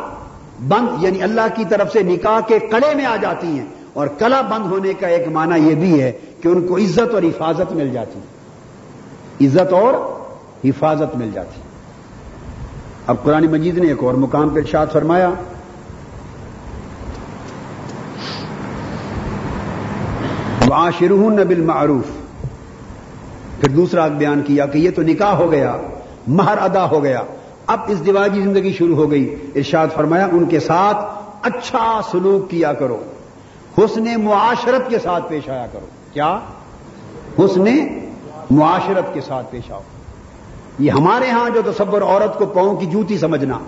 [0.60, 4.42] بند یعنی اللہ کی طرف سے نکاح کے کڑے میں آ جاتی ہیں۔ اور کلا
[4.42, 7.90] بند ہونے کا ایک معنی یہ بھی ہے کہ ان کو عزت اور حفاظت مل
[7.90, 8.36] جاتی ہے۔
[9.48, 9.94] عزت اور
[10.66, 11.62] حفاظت مل جاتی
[13.08, 15.30] اب قرآن مجید نے ایک اور مقام پہ ارشاد فرمایا۔
[20.68, 22.06] معاشرہ نبل معروف
[23.60, 25.78] پھر دوسرا بیان کیا کہ یہ تو نکاح ہو گیا،
[26.28, 27.22] مہر ادا ہو گیا۔
[27.68, 30.98] اب اس دیواجی زندگی شروع ہو گئی۔ ارشاد فرمایا، ان کے ساتھ
[31.42, 33.04] اچھا سلوک کیا کرو۔
[33.78, 36.40] حسن معاشرت کے ساتھ پیش آیا کرو۔ کیا؟
[37.40, 37.88] حسن
[38.52, 39.82] معاشرت کے ساتھ پیش آؤ۔
[40.80, 43.60] یہ ہمارے ہاں جو تصور عورت کو پاؤں کی جوتی سمجھنا،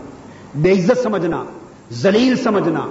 [0.56, 1.44] بے عزت سمجھنا
[1.92, 2.88] زلیل سمجھنا،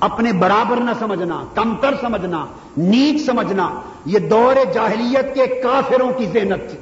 [0.00, 6.26] اپنے برابر نہ سمجھنا، کمتر سمجھنا، نیچ سمجھنا، یہ دور جاہلیت کے کافروں کی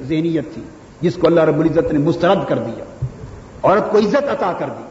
[0.01, 0.61] ذہنیت تھی۔
[1.03, 3.05] جس کو اللہ رب العزت نے مسترد کر دیا،
[3.63, 4.83] عورت کو عزت عطا کر دی۔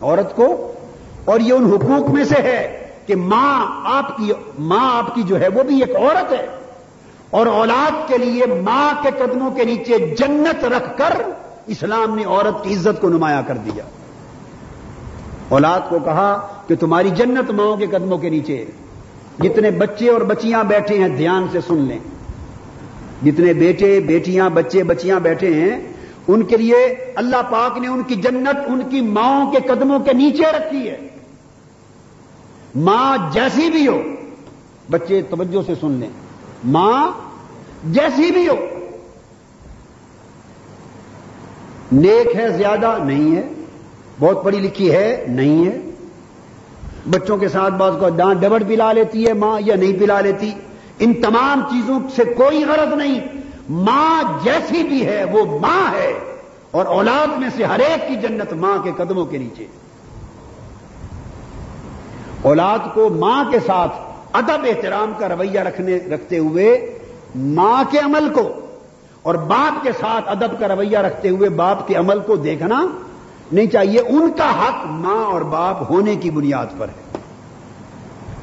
[0.00, 0.72] عورت کو،
[1.24, 5.40] اور یہ ان حقوق میں سے ہے کہ ماں آپ کی، ماں آپ کی جو
[5.40, 6.46] ہے وہ بھی ایک عورت ہے۔
[7.30, 11.22] اور اولاد کے لیے ماں کے قدموں کے نیچے جنت رکھ کر
[11.66, 13.84] اسلام نے عورت کی عزت کو نمایاں کر دیا۔
[15.48, 18.64] اولاد کو کہا کہ تمہاری جنت ماؤں کے قدموں کے نیچے
[19.38, 21.98] جتنے بچے اور بچیاں بیٹھے ہیں، دھیان سے سن لیں۔
[23.22, 25.80] جتنے بیٹے، بیٹیاں، بچے، بچیاں بیٹھے ہیں،
[26.28, 30.12] ان کے لیے اللہ پاک نے ان کی جنت، ان کی ماؤں کے قدموں کے
[30.12, 31.08] نیچے رکھی ہے۔
[32.74, 34.02] ماں جیسی بھی ہو،
[34.90, 36.08] بچے توجہ سے سن لیں۔
[36.64, 37.10] ماں
[37.84, 38.56] جیسی بھی ہو،
[41.92, 43.42] نیک ہے، زیادہ نہیں ہے،
[44.20, 45.80] بہت پڑھی لکھی ہے، نہیں ہے۔
[47.10, 50.52] بچوں کے ساتھ بعض کو ڈانٹ ڈبٹ پلا لیتی ہے ماں یا نہیں پلا لیتی۔
[50.98, 53.20] ان تمام چیزوں سے کوئی غرض نہیں۔
[53.70, 56.12] ماں جیسی بھی ہے، وہ ماں ہے۔
[56.70, 59.66] اور اولاد میں سے ہر ایک کی جنت ماں کے قدموں کے نیچے۔
[62.42, 63.92] اولاد کو ماں کے ساتھ
[64.32, 66.98] ادب احترام کا رویہ رکھنے، رکھتے ہوئے
[67.36, 68.48] ماں کے عمل کو
[69.22, 72.86] اور باپ کے ساتھ ادب کا رویہ رکھتے ہوئے باپ کے عمل کو دیکھنا
[73.52, 77.18] نہیں چاہیے۔ ان کا حق ماں اور باپ ہونے کی بنیاد پر ہے۔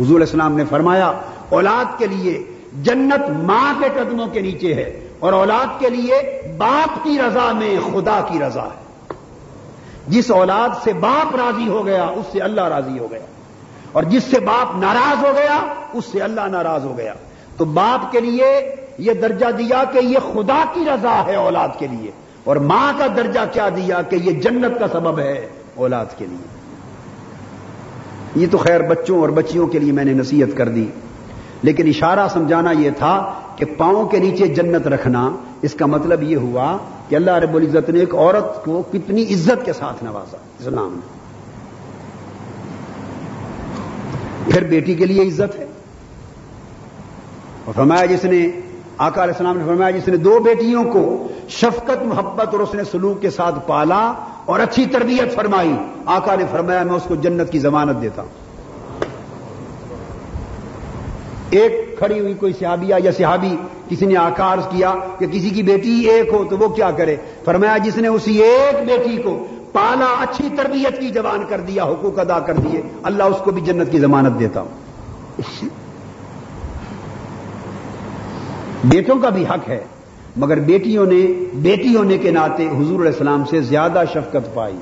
[0.04, 1.12] حضور اسلام نے فرمایا
[1.50, 2.44] اولاد کے لیے
[2.82, 7.80] جنت ماں کے قدموں کے نیچے ہے اور اولاد کے لیے باپ کی رضا میں
[7.92, 9.14] خدا کی رضا ہے۔
[10.08, 13.20] جس اولاد سے باپ راضی ہو گیا، اس سے اللہ راضی ہو گیا۔
[13.92, 17.14] اور جس سے باپ ناراض ہو گیا، اس سے اللہ ناراض ہو گیا۔
[17.58, 21.88] تو باپ کے لیے یہ درجہ دیا کہ یہ خدا کی رضا ہے اولاد کے
[21.88, 22.12] لیے۔
[22.44, 26.48] اور ماں کا درجہ کیا دیا کہ یہ جنت کا سبب ہے اولاد کے لیے۔
[28.36, 30.86] یہ تو خیر بچوں اور بچیوں کے لیے میں نے نصیحت کر دی۔
[31.66, 35.30] لیکن اشارہ سمجھانا یہ تھا کہ پاؤں کے نیچے جنت رکھنا،
[35.62, 36.78] اس کا مطلب یہ ہوا
[37.10, 41.14] کہ اللہ رب العزت نے ایک عورت کو کتنی عزت کے ساتھ نوازا اسلام نے
[44.52, 45.66] پھر بیٹی کے لیے عزت ہے۔
[47.66, 48.48] اور فرمایا جس نے،
[48.98, 52.84] آقا علیہ السلام نے فرمایا جس نے دو بیٹیوں کو شفقت، محبت اور اس نے
[52.84, 54.14] سلوک کے ساتھ پالا
[54.46, 55.76] اور اچھی تربیت فرمائی،
[56.06, 58.45] آقا نے فرمایا میں اس کو جنت کی ضمانت دیتا ہوں۔
[61.50, 63.58] ایک کھڑی ہوئی کوئی صحابیہ یا صحابی
[63.90, 67.78] کسی نے آکار کیا کہ کسی کی بیٹی ایک ہو تو وہ کیا کرے؟ فرمایا
[67.78, 72.40] جس نے اسی ایک بیٹی کو پالا اچھی تربیت کی جوان کر دیا، حقوق ادا
[72.40, 74.70] کر دیے، اللہ اس کو بھی جنت کی ضمانت دیتا ہوں۔
[78.84, 79.84] بیٹوں کا بھی حق ہے،
[80.38, 84.78] مگر بیٹیوں نے بیٹی ہونے کے ناطے حضور علیہ السلام سے زیادہ شفقت پائی۔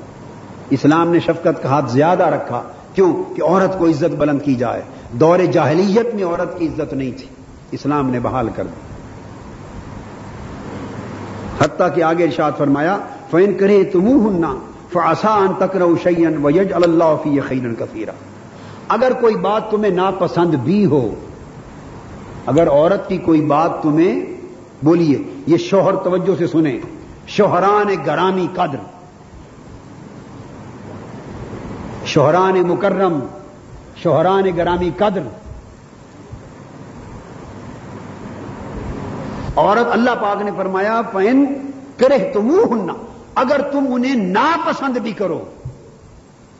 [0.70, 2.62] اسلام نے شفقت کا ہاتھ زیادہ رکھا۔
[2.94, 4.82] کیوں؟ کہ عورت کو عزت بلند کی جائے۔
[5.20, 7.26] دور جاہلیت میں عورت کی عزت نہیں تھی۔
[7.72, 8.94] اسلام نے بحال کر دی۔
[11.64, 12.98] حتیٰ کہ آگے ارشاد فرمایا
[13.30, 14.54] فین کرے تم ہننا
[14.92, 18.10] فاسان تکر شعین ویج اللہ فی خین کثیرہ
[18.88, 21.14] اگر کوئی بات تمہیں ناپسند بھی ہو،
[22.46, 24.20] اگر عورت کی کوئی بات تمہیں
[24.82, 26.78] بولیے، یہ شوہر توجہ سے سنیں۔
[27.26, 28.76] شوہران گرامی قدر۔
[32.06, 33.20] شوہران مکرم
[33.96, 35.22] شوہران گرامی قدر
[39.56, 42.92] عورت اللہ پاک نے فرمایا پین کرے تم ہننا
[43.34, 45.44] اگر تم انہیں ناپسند بھی کرو،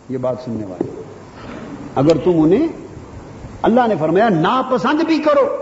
[0.08, 1.02] یہ بات سننے والی۔
[1.94, 2.68] اگر تم انہیں
[3.62, 5.56] اللہ نے فرمایا ناپسند بھی کرو،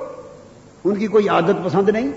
[0.84, 2.08] ان کی کوئی عادت پسند نہیں۔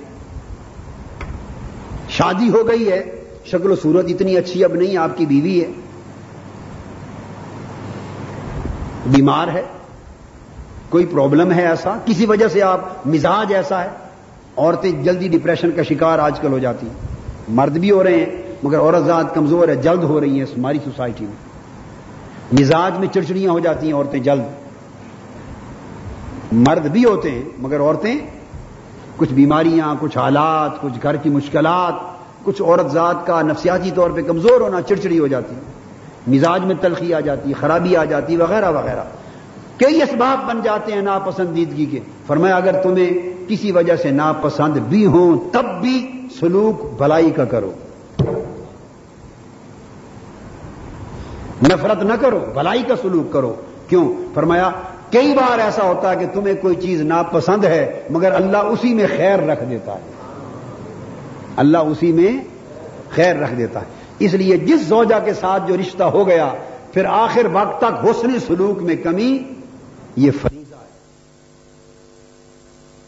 [2.10, 5.72] شادی ہو گئی ہے، شکل و صورت اتنی اچھی اب نہیں، آپ کی بیوی ہے۔
[9.06, 9.64] بیمار ہے،
[10.90, 13.90] کوئی پرابلم ہے ایسا؟ کسی وجہ سے آپ مزاج ایسا ہے؟
[14.58, 16.94] عورتیں جلدی ڈپریشن کا شکار آج کل ہو جاتی ہیں۔
[17.50, 18.26] مرد بھی ہو رہے ہیں،
[18.64, 21.56] مگر عورت ذات کمزور ہے، جلد ہو رہی ہیں ہماری سوسائٹی میں۔
[22.60, 24.44] مزاج میں چڑچڑیاں ہو جاتی ہیں عورتیں جلد۔
[26.52, 28.16] مرد بھی ہوتے ہیں، مگر عورتیں
[29.18, 31.94] کچھ بیماریاں، کچھ حالات، کچھ گھر کی مشکلات،
[32.44, 35.56] کچھ عورت ذات کا نفسیاتی طور پہ کمزور ہونا چڑچڑی ہو جاتی
[36.28, 39.04] مزاج میں تلخی آ جاتی، خرابی آ جاتی، وغیرہ وغیرہ۔
[39.78, 43.10] کئی اسباب بن جاتے ہیں ناپسندیدگی کے۔ فرمایا، اگر تمہیں
[43.50, 47.72] کسی وجہ سے ناپسند بھی ہوں، تب بھی سلوک بھلائی کا کرو۔
[51.64, 53.56] نفرت نہ کرو، بھلائی کا سلوک کرو۔
[53.88, 54.70] کیوں؟ فرمایا،
[55.12, 59.06] کئی بار ایسا ہوتا ہے کہ تمہیں کوئی چیز ناپسند ہے، مگر اللہ اسی میں
[59.18, 60.00] خیر رکھ دیتا ہے۔
[61.56, 62.38] اللہ اسی میں
[63.10, 66.54] خیر رکھ دیتا ہے۔ اس لیے جس زوجہ کے ساتھ جو رشتہ ہو گیا،
[66.94, 69.44] پھر آخر وقت تک حسن سلوک میں کمی،
[70.16, 70.90] یہ فریضہ ہے۔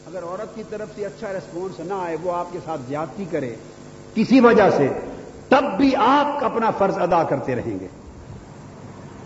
[0.07, 3.55] اگر عورت کی طرف سے اچھا ریسپانس نہ آئے، وہ آپ کے ساتھ زیادتی کرے،
[4.15, 4.87] کسی وجہ سے،
[5.49, 7.87] تب بھی آپ اپنا فرض ادا کرتے رہیں گے۔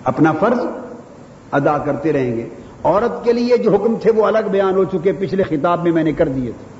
[0.03, 0.59] اپنا فرض
[1.51, 2.49] ادا کرتے رہیں گے۔
[2.83, 6.03] عورت کے لیے جو حکم تھے، وہ الگ بیان ہو چکے۔ پچھلے خطاب میں میں
[6.03, 6.71] نے کر دیے تھے۔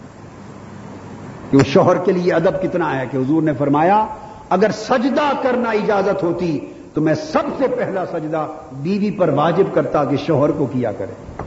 [1.52, 4.08] کہ وہ شوہر کے لیے ادب کتنا ہے کہ حضور نے فرمایا
[4.52, 6.60] اگر سجدہ کرنا اجازت ہوتی
[6.94, 11.44] تو میں سب سے پہلا سجدہ بیوی پر واجب کرتا کہ شوہر کو کیا کرے۔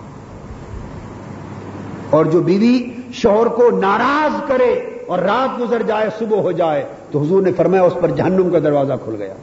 [2.10, 4.72] اور جو بیوی شوہر کو ناراض کرے
[5.06, 8.58] اور رات گزر جائے، صبح ہو جائے، تو حضور نے فرمایا اس پر جہنم کا
[8.58, 9.34] دروازہ کھل گیا۔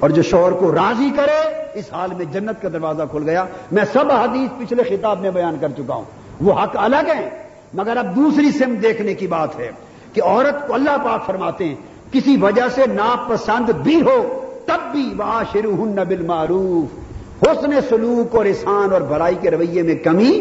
[0.00, 3.84] اور جو شوہر کو راضی کرے، اس حال میں جنت کا دروازہ کھل گیا۔ میں
[3.92, 6.04] سب حدیث پچھلے خطاب میں بیان کر چکا ہوں۔
[6.40, 7.30] وہ حق الگ ہیں،
[7.74, 9.70] مگر اب دوسری سم دیکھنے کی بات ہے
[10.12, 11.74] کہ عورت کو اللہ پاک فرماتے ہیں
[12.12, 14.18] کسی وجہ سے ناپسند بھی ہو،
[14.66, 15.12] تب بھی
[15.52, 16.98] شروع ہن نبل معروف
[17.42, 20.32] حسن سلوک اور احسان اور بھلائی کے رویے میں کمی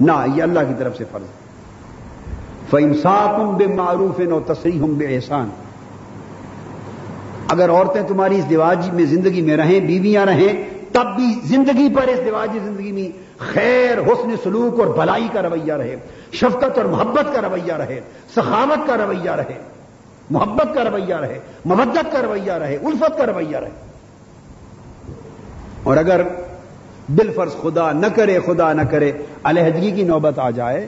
[0.00, 5.48] نہ، یہ اللہ کی طرف سے فرض فمساکم بے معروف نو تصریح بے احسان
[7.48, 10.52] اگر عورتیں تمہاری اس دیواجی میں زندگی میں رہیں، بیویاں رہیں،
[10.92, 15.72] تب بھی زندگی پر اس دیواجی زندگی میں خیر، حسن سلوک اور بلائی کا رویہ
[15.72, 15.96] رہے،
[16.32, 18.00] شفقت اور محبت کا رویہ رہے،
[18.36, 19.58] سخاوت کا رویہ رہے۔
[20.30, 23.70] محبت کا رویہ رہے مبت کا رویہ رہے، الفت کا رویہ رہے۔
[25.82, 26.20] اور اگر
[27.06, 29.12] دل فرض خدا نہ کرے، خدا نہ کرے،
[29.44, 30.86] علیحدگی کی نوبت آ جائے،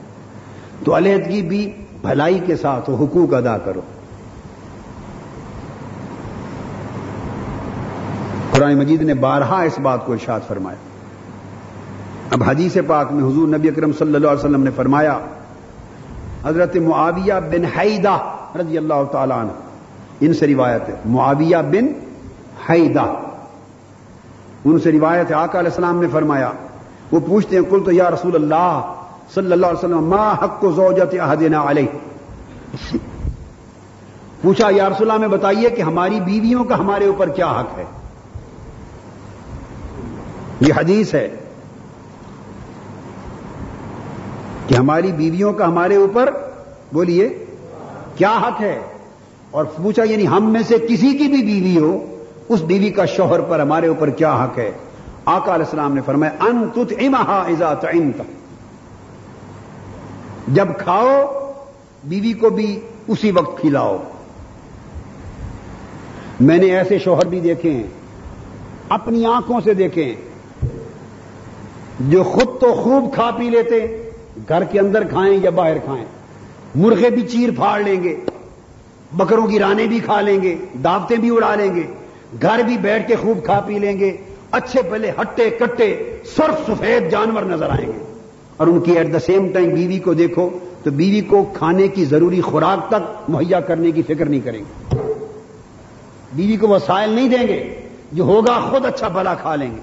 [0.85, 1.72] تو علیحدگی بھی
[2.03, 3.81] بھلائی کے ساتھ حقوق ادا کرو۔
[8.51, 10.77] قرآن مجید نے بارہا اس بات کو ارشاد فرمایا۔
[12.31, 15.18] اب حدیث پاک میں حضور نبی اکرم صلی اللہ علیہ وسلم نے فرمایا،
[16.44, 19.52] حضرت معاویہ بن حیدہ رضی اللہ تعالیٰ عنہ۔
[20.20, 21.86] ان سے روایت ہے۔ معاویہ بن
[22.70, 23.14] حیدہ۔
[24.64, 26.52] ان سے روایت ہے۔ آقا علیہ السلام نے فرمایا،
[27.12, 28.94] وہ پوچھتے ہیں کل تو یا رسول اللہ
[29.34, 31.86] صلی اللہ علیہ وسلم، ما حق کو زوجت احدنا علیہ؟
[34.42, 37.84] پوچھا، یا رسول اللہ میں بتائیے کہ ہماری بیویوں کا ہمارے اوپر کیا حق ہے؟
[40.60, 41.36] یہ حدیث ہے
[44.66, 46.30] کہ ہماری بیویوں کا ہمارے اوپر،
[46.92, 47.45] بولیے
[48.16, 48.81] کیا حق ہے؟
[49.50, 52.16] اور پوچھا یعنی ہم میں سے کسی کی بھی بیوی ہو،
[52.48, 54.70] اس بیوی کا شوہر پر ہمارے اوپر کیا حق ہے؟
[55.24, 58.22] آقا علیہ السلام نے فرمایا، ان تت امہا ازا تعمت
[60.48, 61.52] جب کھاؤ،
[62.05, 63.96] بیوی کو بھی اسی وقت کھلاؤ۔
[66.40, 67.87] میں نے ایسے شوہر بھی دیکھے ہیں،
[68.88, 70.14] اپنی آنکھوں سے دیکھے
[72.00, 74.11] جو خود تو خوب کھا پی لیتے،
[74.48, 76.05] گھر کے اندر کھائیں یا باہر کھائیں۔
[76.76, 78.16] مرغے بھی چیر پھاڑ لیں گے
[79.12, 81.82] بکروں کی رانے بھی کھا لیں گے، دعوتیں بھی اڑا لیں گے،
[82.42, 84.16] گھر بھی بیٹھ کے خوب کھا پی لیں گے،
[84.50, 88.04] اچھے پہلے ہٹے، کٹے سرخ سفید جانور نظر آئیں گے۔
[88.56, 92.04] اور ان کی ایٹ دا سیم ٹائم بیوی کو دیکھو تو بیوی کو کھانے کی
[92.04, 94.96] ضروری خوراک تک مہیا کرنے کی فکر نہیں کریں گے۔
[96.32, 97.74] بیوی کو وسائل نہیں دیں گے
[98.12, 99.80] جو ہوگا خود اچھا بھلا کھا لیں گے۔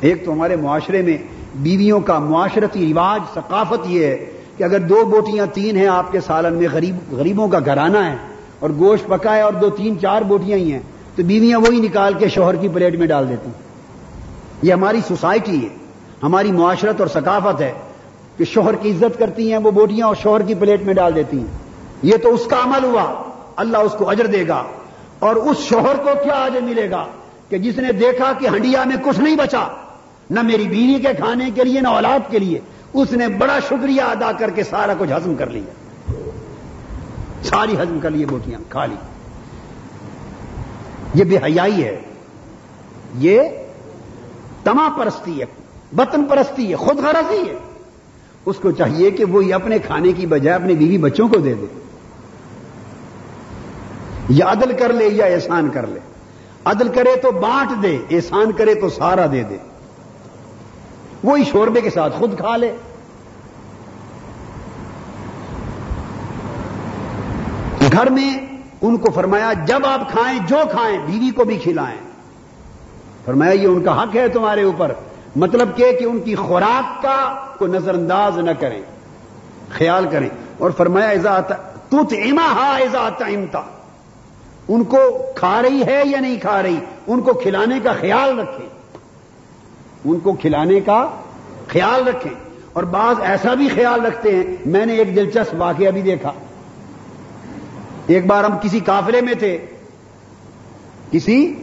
[0.00, 1.18] ایک تو ہمارے معاشرے میں
[1.54, 4.26] بیویوں کا معاشرتی رواج، ثقافت یہ ہے
[4.56, 8.16] کہ اگر دو بوٹیاں تین ہیں آپ کے سالن میں، غریب، غریبوں کا گھرانہ ہے
[8.58, 10.80] اور گوشت پکا ہے اور دو، تین، چار بوٹیاں ہی ہیں،
[11.16, 13.50] تو بیویاں وہی نکال کے شوہر کی پلیٹ میں ڈال دیتی
[14.62, 15.68] یہ ہماری سوسائٹی ہے،
[16.22, 17.72] ہماری معاشرت اور ثقافت ہے
[18.36, 21.38] کہ شوہر کی عزت کرتی ہیں وہ بوٹیاں اور شوہر کی پلیٹ میں ڈال دیتی
[21.38, 21.46] ہیں۔
[22.02, 23.22] یہ تو اس کا عمل ہوا،
[23.56, 24.64] اللہ اس کو اجر دے گا۔
[25.18, 27.04] اور اس شوہر کو کیا آج ملے گا
[27.48, 29.68] کہ جس نے دیکھا کہ ہنڈیا میں کچھ نہیں بچا،
[30.30, 32.60] نہ میری بیوی کے کھانے کے لیے، نہ اولاد کے لیے۔
[32.94, 36.12] اس نے بڑا شکریہ ادا کر کے سارا کچھ ہزم کر لیا۔
[37.42, 38.94] ساری ہزم کر لیے بوٹیاں کھا لی۔
[41.14, 42.00] یہ بے حیائی ہے۔
[43.14, 43.40] یہ
[44.64, 45.44] تما پرستی ہے
[45.98, 47.54] وطن پرستی ہے، خود غرضی ہے۔
[48.46, 51.66] اس کو چاہیے کہ وہ اپنے کھانے کی بجائے اپنے بیوی بچوں کو دے دے۔
[54.28, 56.00] یا عدل کر لے یا احسان کر لے۔
[56.64, 59.56] عدل کرے تو بانٹ دے، احسان کرے تو سارا دے دے۔
[61.24, 62.72] وہی شوربے کے ساتھ خود کھا لے۔
[67.92, 68.38] گھر میں
[68.82, 71.98] ان کو فرمایا، جب آپ کھائیں، جو کھائیں، بیوی کو بھی کھلائیں۔
[73.24, 74.92] فرمایا، یہ ان کا حق ہے تمہارے اوپر۔
[75.36, 78.82] مطلب کہ کہ ان کی خوراک کا کو نظر انداز نہ کریں،
[79.70, 83.60] خیال کریں۔ اور فرمایا ایزا تو اما ہا ایزا امتا
[84.68, 84.98] ان کو
[85.36, 88.68] کھا رہی ہے یا نہیں کھا رہی؟ ان کو کھلانے کا خیال رکھیں۔
[90.04, 91.10] ان کو کھلانے کا
[91.68, 92.32] خیال رکھیں
[92.72, 96.32] اور بعض ایسا بھی خیال رکھتے ہیں، میں نے ایک دلچسپ واقعہ بھی دیکھا۔
[98.06, 99.58] ایک بار ہم کسی کافرے میں تھے۔
[101.10, 101.54] کسی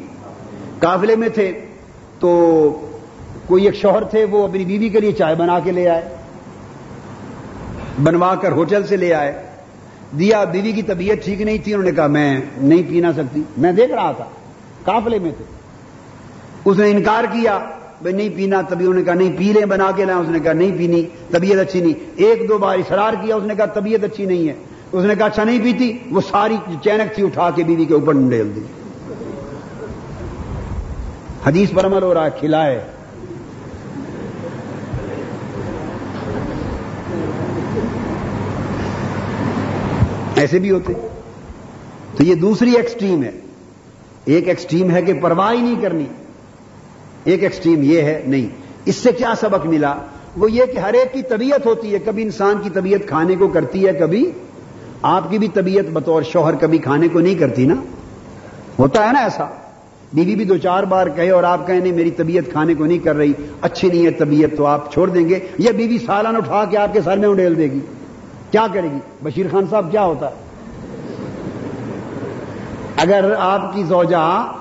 [0.80, 1.66] قافلے میں تھے۔
[2.20, 2.92] تو
[3.48, 6.16] کوئی ایک شوہر تھے، وہ اپنی بیوی کے لیے چائے بنا کے لے آئے۔
[8.04, 9.42] بنوا کر ہوٹل سے لے آئے۔
[10.20, 13.44] دیا، بیوی کی طبیعت ٹھیک نہیں تھی، انہوں نے کہا، میں نہیں پی نہ سکتی۔
[13.58, 14.26] میں دیکھ رہا تھا،
[14.84, 15.46] قافلے میں تھے۔
[16.66, 17.60] اس نے انکار کیا۔
[18.02, 20.40] بھائی نہیں پینا، تبھی انہوں نے کہا نہیں پی لیں بنا کے لائیں اس نے
[20.40, 24.04] کہا نہیں پینی، طبیعت اچھی نہیں۔ ایک دو بار اشرار کیا، اس نے کہا طبیعت
[24.04, 24.54] اچھی نہیں ہے۔
[24.92, 28.14] اس نے کہا اچھا نہیں پیتی، وہ ساری چینک تھی اٹھا کے بیوی کے اوپر
[28.14, 28.62] ڈیل دی۔
[31.48, 32.82] حدیث پر عمل ہو رہا ہے، کھلائے۔
[40.36, 40.94] ایسے بھی ہوتے۔
[42.18, 43.32] تو یہ دوسری ایکسٹریم ہے۔
[44.26, 46.06] ایک ایکسٹریم ہے کہ پرواہ ہی نہیں کرنی۔
[47.24, 48.48] ایک ایکسٹریم یہ ہے، نہیں۔
[48.86, 49.94] اس سے کیا سبق ملا؟
[50.38, 53.48] وہ یہ کہ ہر ایک کی طبیعت ہوتی ہے، کبھی انسان کی طبیعت کھانے کو
[53.48, 54.32] کرتی ہے، کبھی
[55.02, 57.76] آپ کی بھی طبیعت بطور شوہر کبھی کھانے کو نہیں کرتی نا۔
[58.80, 59.48] ہوتا ہے نا ایسا۔
[60.14, 63.00] بیوی بھی دو چار بار کہے اور آپ کہیں، نہیں، میری طبیعت کھانے کو نہیں
[63.00, 66.66] کر رہی، اچھی نہیں ہے طبیعت، تو آپ چھوڑ دیں گے۔ یا بیوی سالان اٹھا
[66.66, 67.80] کے آپ کے سر میں اڈیل دے گی۔
[68.52, 70.34] کیا کرے گی؟ بشیر خان صاحب کیا ہوتا؟ ہے
[72.98, 74.52] اگر آپ کی زوجہ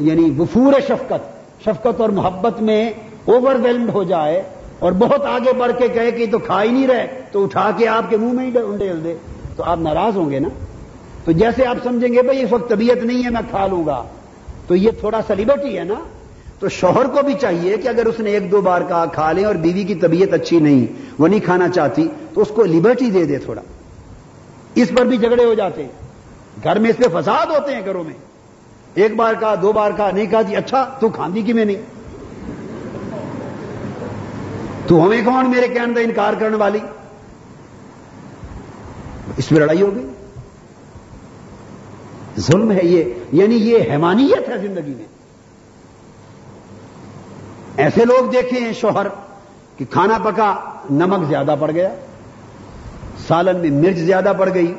[0.00, 1.31] یعنی وفور شفقت
[1.64, 2.90] شفقت اور محبت میں
[3.24, 4.42] اوور ویلڈ ہو جائے
[4.78, 7.88] اور بہت آگے بڑھ کے کہے کہ تو کھا ہی نہیں رہے، تو اٹھا کے
[7.88, 9.16] آپ کے منہ میں ہی ڈیل دے۔
[9.56, 10.48] تو آپ ناراض ہوں گے نا؟
[11.24, 14.04] تو جیسے آپ سمجھیں گے، بھائی اس وقت طبیعت نہیں ہے، میں کھا لوں گا۔
[14.66, 15.94] تو یہ تھوڑا سا لبرٹی ہے نا؟
[16.58, 19.44] تو شوہر کو بھی چاہیے کہ اگر اس نے ایک دو بار کہا کھا لیں
[19.44, 20.86] اور بیوی کی طبیعت اچھی نہیں،
[21.18, 23.62] وہ نہیں کھانا چاہتی، تو اس کو لبرٹی دے دے تھوڑا۔
[24.74, 25.90] اس پر بھی جھگڑے ہو جاتے۔ ہیں
[26.64, 28.31] گھر میں اس پہ فساد ہوتے ہیں گھروں میں۔
[28.94, 31.82] ایک بار کہا، دو بار کہا، نہیں کہا جی اچھا تو کھاندی کی میں نہیں
[34.86, 36.78] تو ہمیں کون میرے کہنے کا انکار کرنے والی؟
[39.36, 40.06] اس میں لڑائی ہوگی
[42.40, 45.06] ظلم ہے یہ یعنی یہ حیمانیت ہے زندگی میں۔
[47.76, 49.06] ایسے لوگ دیکھے ہیں شوہر
[49.76, 50.54] کہ کھانا پکا
[50.90, 51.94] نمک زیادہ پڑ گیا،
[53.28, 54.74] سالن میں مرچ زیادہ پڑ گئی۔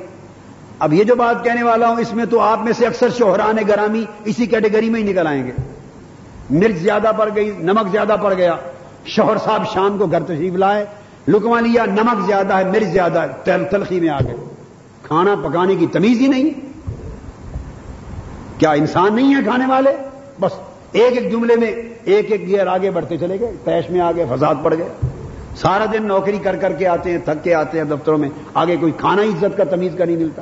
[0.84, 3.56] اب یہ جو بات کہنے والا ہوں، اس میں تو آپ میں سے اکثر شوہران
[3.68, 5.52] گرامی اسی کیٹیگری میں ہی نکل آئیں گے۔
[6.50, 8.56] مرچ زیادہ پڑ گئی، نمک زیادہ پڑ گیا۔
[9.06, 10.86] شوہر صاحب شام کو گھر تشریف لائے۔
[11.28, 13.28] لکما لیا نمک زیادہ ہے، مرچ زیادہ ہے
[13.72, 14.36] تلخی میں آ گئے۔
[15.04, 16.50] کھانا پکانے کی تمیز ہی نہیں۔
[18.60, 19.90] کیا انسان نہیں ہے کھانے والے؟
[20.40, 20.52] بس
[20.92, 21.72] ایک ایک جملے میں
[22.06, 24.90] ایک ایک گیئر آگے بڑھتے چلے گئے، پیش میں آگے فساد پڑ گئے۔
[25.56, 28.76] سارا دن نوکری کر کر کے آتے ہیں، تھک کے آتے ہیں دفتروں میں، آگے
[28.76, 30.42] کوئی کھانا عزت کا تمیز کا نہیں ملتا۔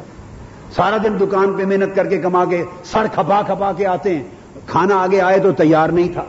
[0.75, 4.23] سارا دن دکان پہ محنت کر کے کما کے سر کھپا کھپا کے آتے ہیں۔
[4.67, 6.23] کھانا آگے آئے تو تیار نہیں تھا۔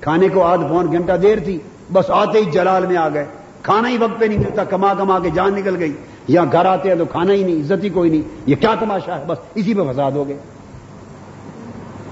[0.00, 1.58] کھانے کو آدھ پون گھنٹہ دیر تھی۔
[1.92, 3.24] بس آتے ہی جلال میں آ گئے۔
[3.62, 5.92] کھانا ہی وقت پہ نہیں ملتا۔ کما کما کے جان نکل گئی۔
[6.28, 9.18] یا گھر آتے ہیں تو کھانا ہی نہیں، عزت ہی کوئی نہیں۔ یہ کیا تماشا
[9.18, 10.36] ہے؟ بس اسی پہ فساد ہو گئے۔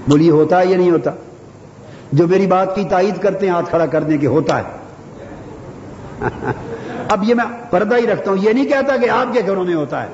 [0.07, 1.11] بولیے ہوتا ہے یا نہیں ہوتا؟
[2.11, 4.63] جو میری بات کی تائید کرتے ہیں، ہاتھ کھڑا کرنے کے ہوتا ہے۔
[7.09, 9.75] اب یہ میں پردہ ہی رکھتا ہوں۔ یہ نہیں کہتا کہ آپ کے گھروں میں
[9.75, 10.07] ہوتا ہے۔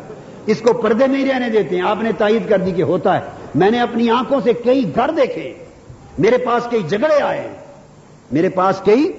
[0.45, 3.15] اس کو پردے میں ہی رہنے دیتے ہیں۔ آپ نے تائید کر دی کہ ہوتا
[3.15, 5.53] ہے۔ میں نے اپنی آنکھوں سے کئی گھر دیکھے۔
[6.19, 7.47] میرے پاس کئی جھگڑے آئے
[8.31, 9.11] میرے پاس کئی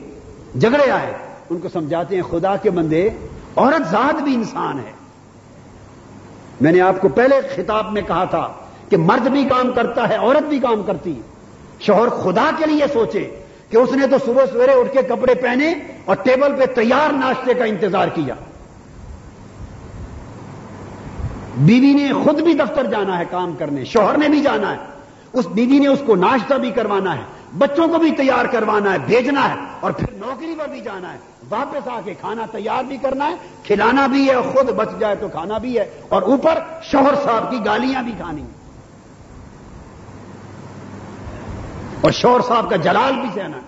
[0.61, 1.13] جھگڑے آئے
[1.51, 3.11] ان کو سمجھاتے ہیں، خدا کے بندے،
[3.57, 4.93] عورت ذات بھی انسان ہے۔
[6.61, 8.49] میں نے آپ کو پہلے خطاب میں کہا تھا
[8.89, 11.21] کہ مرد بھی کام کرتا ہے، عورت بھی کام کرتی
[11.81, 13.29] شوہر خدا کے لیے سوچے
[13.71, 15.75] کہ اس نے تو صبح سویرے اٹھ کے کپڑے پہنے
[16.05, 18.35] اور ٹیبل پہ تیار ناشتے کا انتظار کیا۔
[21.57, 24.77] بیوی نے خود بھی دفتر جانا ہے کام کرنے، شوہر نے بھی جانا ہے۔
[25.33, 27.21] اس بیوی نے اس کو ناشتہ بھی کروانا ہے،
[27.59, 31.19] بچوں کو بھی تیار کروانا ہے، بھیجنا ہے، اور پھر نوکری پر بھی جانا ہے۔
[31.51, 33.35] واپس آ کے کھانا تیار بھی کرنا ہے،
[33.65, 37.59] کھلانا بھی ہے، خود بچ جائے تو کھانا بھی ہے، اور اوپر شوہر صاحب کی
[37.65, 38.45] گالیاں بھی کھانی۔
[42.01, 43.59] اور شوہر صاحب کا جلال بھی سہنا۔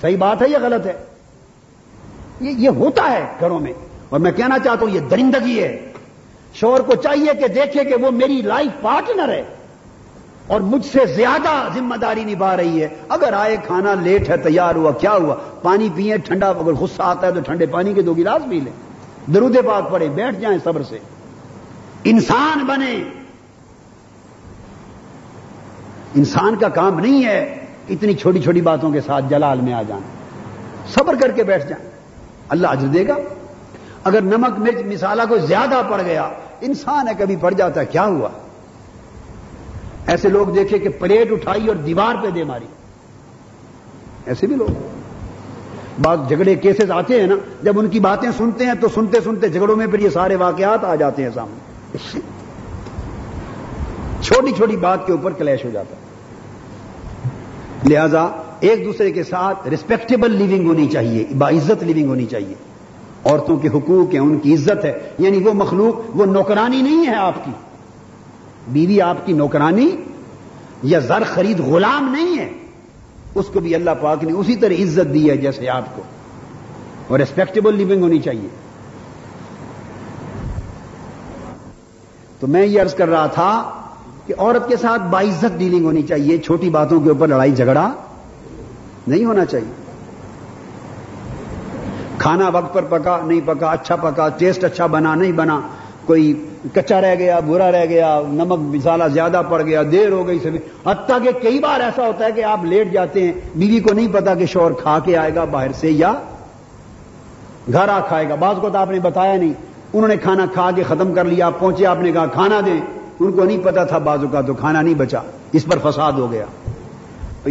[0.00, 1.04] صحیح بات ہے یا غلط ہے؟
[2.40, 3.72] یہ ہوتا ہے گھروں میں۔
[4.08, 5.91] اور میں کہنا چاہتا ہوں، یہ درندگی ہے۔
[6.54, 9.42] شوہر کو چاہیے کہ دیکھے کہ وہ میری لائف پارٹنر ہے
[10.46, 14.74] اور مجھ سے زیادہ ذمہ داری نبھا رہی ہے۔ اگر آئے کھانا لیٹ ہے، تیار
[14.74, 18.14] ہوا، کیا ہوا؟ پانی پیئے ٹھنڈا، اگر غصہ آتا ہے تو ٹھنڈے پانی کے دو
[18.14, 18.72] گلاس پی لیں۔
[19.32, 20.98] درود پاک پڑے بیٹھ جائیں صبر سے۔
[22.04, 23.02] انسان بنے۔
[26.14, 30.06] انسان کا کام نہیں ہے اتنی چھوٹی چھوٹی باتوں کے ساتھ جلال میں آ جانا۔
[30.88, 31.90] صبر کر کے بیٹھ جائیں۔
[32.48, 33.14] اللہ اجر دے گا۔
[34.04, 36.30] اگر نمک، مرچ، مسالہ کو زیادہ پڑ گیا
[36.62, 38.28] انسان ہے، کبھی پڑ جاتا ہے، کیا ہوا؟
[40.06, 42.66] ایسے لوگ دیکھے کہ پلیٹ اٹھائی اور دیوار پہ دے ماری۔
[44.26, 44.72] ایسے بھی لوگ۔
[46.02, 49.48] بعض جھگڑے کیسز آتے ہیں نا، جب ان کی باتیں سنتے ہیں تو سنتے سنتے
[49.48, 51.58] جھگڑوں میں پھر یہ سارے واقعات آ جاتے ہیں سامنے۔
[54.20, 56.02] چھوٹی چھوٹی بات کے اوپر کلیش ہو جاتا ہے۔
[57.88, 58.28] لہذا
[58.60, 62.54] ایک دوسرے کے ساتھ ریسپیکٹیبل لیونگ ہونی چاہیے باعزت لیونگ ہونی چاہیے۔
[63.24, 67.14] عورتوں کے حقوق ہیں، ان کی عزت ہے۔ یعنی وہ مخلوق، وہ نوکرانی نہیں ہے
[67.14, 67.50] آپ کی۔
[68.68, 69.90] بیوی آپ کی نوکرانی
[70.82, 72.52] یا زر خرید غلام نہیں ہے۔
[73.34, 76.02] اس کو بھی اللہ پاک نے اسی طرح عزت دی ہے جیسے آپ کو۔
[77.08, 78.48] اور ریسپیکٹیبل لیونگ ہونی چاہیے۔
[82.40, 83.70] تو میں یہ عرض کر رہا تھا
[84.26, 87.92] کہ عورت کے ساتھ باعزت ڈیلنگ ہونی چاہیے، چھوٹی باتوں کے اوپر لڑائی جھگڑا
[89.06, 89.81] نہیں ہونا چاہیے۔
[92.22, 95.60] کھانا وقت پر پکا، نہیں پکا اچھا پکا، ٹیسٹ اچھا بنا، نہیں بنا،
[96.06, 96.32] کوئی
[96.74, 100.58] کچا رہ گیا برا رہ گیا، نمک مسالہ زیادہ پڑ گیا، دیر ہو گئی، سبھی۔
[100.86, 104.08] حتیٰ کہ کئی بار ایسا ہوتا ہے کہ آپ لیٹ جاتے ہیں، بیوی کو نہیں
[104.12, 106.12] پتا کہ شور کھا کے آئے گا باہر سے یا
[107.72, 109.52] گھر آ کھائے گا۔ بعض کو تو آپ نے بتایا نہیں،
[109.92, 112.80] انہوں نے کھانا کھا کے ختم کر لیا، آپ پہنچے، آپ نے کہا کھانا دیں۔
[113.20, 115.18] ان کو نہیں پتا تھا بازو کا تو کھانا نہیں بچا،
[115.52, 116.44] اس پر فساد ہو گیا۔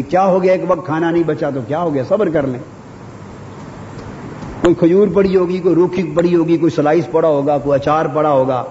[0.10, 2.60] کیا ہو گیا، ایک وقت کھانا نہیں بچا تو کیا ہو گیا؟ صبر کر لیں۔
[4.62, 8.32] کوئی کھجور پڑی ہوگی، کوئی روکھی پڑی ہوگی، کوئی سلائس پڑا ہوگا، کوئی اچار پڑا
[8.32, 8.64] ہوگا،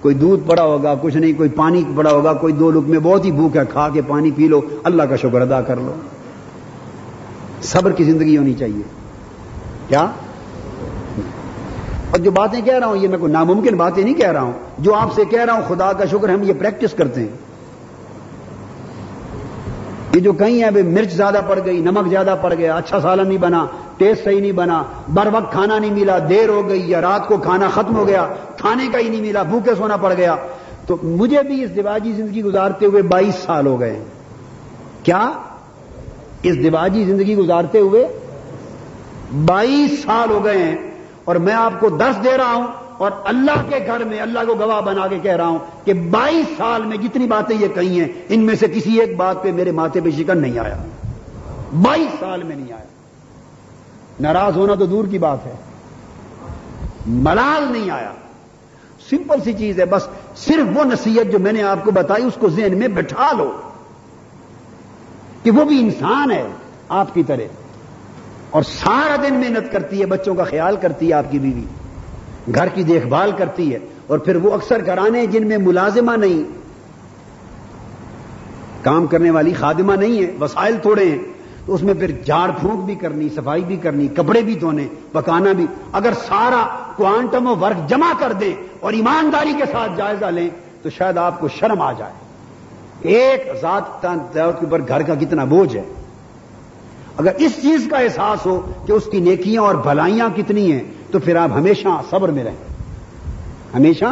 [0.00, 3.24] کوئی دودھ پڑا ہوگا، کچھ نہیں، کوئی پانی پڑا ہوگا، کوئی دو لک میں بہت
[3.24, 5.92] ہی بھوک ہے، کھا کے پانی پی لو، اللہ کا شکر ادا کر لو۔
[7.62, 8.82] صبر کی زندگی ہونی چاہیے۔
[9.88, 10.00] کیا؟
[12.10, 14.52] اور جو باتیں کہہ رہا ہوں، یہ میں کوئی ناممکن باتیں نہیں کہہ رہا ہوں،
[14.78, 17.46] جو آپ سے کہہ رہا ہوں، خدا کا شکر، ہم یہ پریکٹس کرتے ہیں۔
[20.14, 23.38] یہ جو کہیں ہے مرچ زیادہ پڑ گئی، نمک زیادہ پڑ گیا اچھا سالن نہیں
[23.38, 23.66] بنا
[23.96, 27.36] ٹیسٹ صحیح نہیں بنا، بر وقت کھانا نہیں ملا، دیر ہو گئی یا رات کو
[27.36, 30.36] کھانا ختم ہو گیا، کھانے کا ہی نہیں ملا، بھوکے سونا پڑ گیا۔
[30.86, 34.04] تو مجھے بھی اس دیواجی زندگی گزارتے ہوئے بائیس سال ہو گئے۔
[35.02, 35.32] کیا؟
[36.42, 38.18] اس دیواجی زندگی گزارتے ہوئے
[39.44, 40.76] بائیس سال ہو گئے ہیں۔
[41.24, 42.66] اور میں آپ کو دس دے رہا ہوں
[42.98, 46.46] اور اللہ کے گھر میں اللہ کو گواہ بنا کے کہہ رہا ہوں کہ بائیس
[46.58, 49.70] سال میں جتنی باتیں یہ کہی ہیں، ان میں سے کسی ایک بات پہ میرے
[49.70, 50.76] ماتھے پہ شکن نہیں آیا۔
[51.82, 52.95] بائیس سال میں نہیں آیا۔
[54.20, 55.54] ناراض ہونا تو دور کی بات ہے۔
[57.06, 58.12] ملال نہیں آیا۔
[59.10, 62.32] سمپل سی چیز ہے، بس صرف وہ نصیحت جو میں نے آپ کو بتائی، اس
[62.40, 63.52] کو ذہن میں بٹھا لو
[65.42, 66.46] کہ وہ بھی انسان ہے
[66.88, 67.42] آپ کی طرح۔
[68.50, 71.64] اور سارا دن محنت کرتی ہے، بچوں کا خیال کرتی ہے آپ کی بیوی۔
[72.54, 76.44] گھر کی دیکھ بھال کرتی ہے۔ اور پھر وہ اکثر گھرانے جن میں ملازمہ نہیں،
[78.84, 81.35] کام کرنے والی خادمہ نہیں ہے، وسائل تھوڑے ہیں۔
[81.66, 85.52] تو اس میں پھر جھاڑ پھونک بھی کرنی، صفائی بھی کرنی، کپڑے بھی دھونے، پکانا
[85.52, 90.48] بھی۔ اگر سارا کوانٹم ورک جمع کر دیں اور ایمانداری کے ساتھ جائزہ لیں،
[90.82, 92.12] تو شاید آپ کو شرم آ جائے۔
[93.00, 95.84] ایک ذات کے اوپر گھر کا کتنا بوجھ ہے۔
[97.16, 101.18] اگر اس چیز کا احساس ہو کہ اس کی نیکیاں اور بھلائیاں کتنی ہیں، تو
[101.18, 102.56] پھر آپ ہمیشہ صبر میں رہیں۔
[103.74, 104.04] ہمیشہ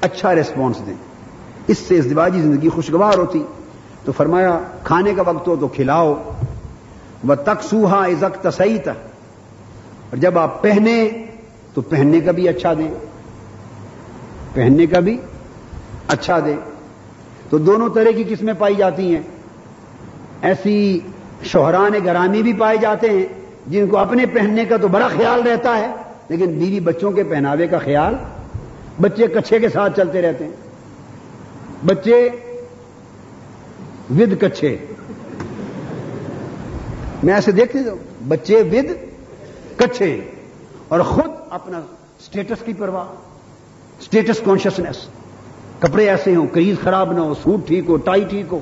[0.00, 0.94] اچھا ریسپانس دیں۔
[1.66, 3.42] اس سے ازدواجی زندگی خوشگوار ہوتی۔
[4.04, 6.14] تو فرمایا، کھانے کا وقت ہو تو کھلاؤ۔
[7.24, 11.08] وہ تک سوہا عزت تسعید اور جب آپ پہنے
[11.74, 12.90] تو پہننے کا بھی اچھا دیں۔
[14.54, 15.18] پہننے کا بھی
[16.08, 16.56] اچھا دیں۔
[17.50, 19.22] تو دونوں طرح کی قسمیں پائی جاتی ہیں۔
[20.42, 21.00] ایسی
[21.42, 23.26] شوہران گرامی بھی پائے جاتے ہیں
[23.66, 25.94] جن کو اپنے پہننے کا تو بڑا خیال رہتا ہے،
[26.28, 28.14] لیکن بیوی بچوں کے پہناوے کا خیال
[29.00, 30.52] بچے کچھے کے ساتھ چلتے رہتے ہیں۔
[31.86, 32.28] بچے
[34.10, 34.76] ود کچھے۔
[37.22, 38.86] میں ایسے دیکھتے ہوں بچے ود
[39.78, 40.20] کچھے
[40.88, 41.80] اور خود اپنا
[42.20, 43.04] سٹیٹس کی پرواہ
[44.02, 44.96] سٹیٹس کانشیسنیس
[45.78, 48.58] کپڑے ایسے ہوں، کریز خراب نہ ہو، سوٹ ٹھیک ہو، ٹائی ٹھیک ہو۔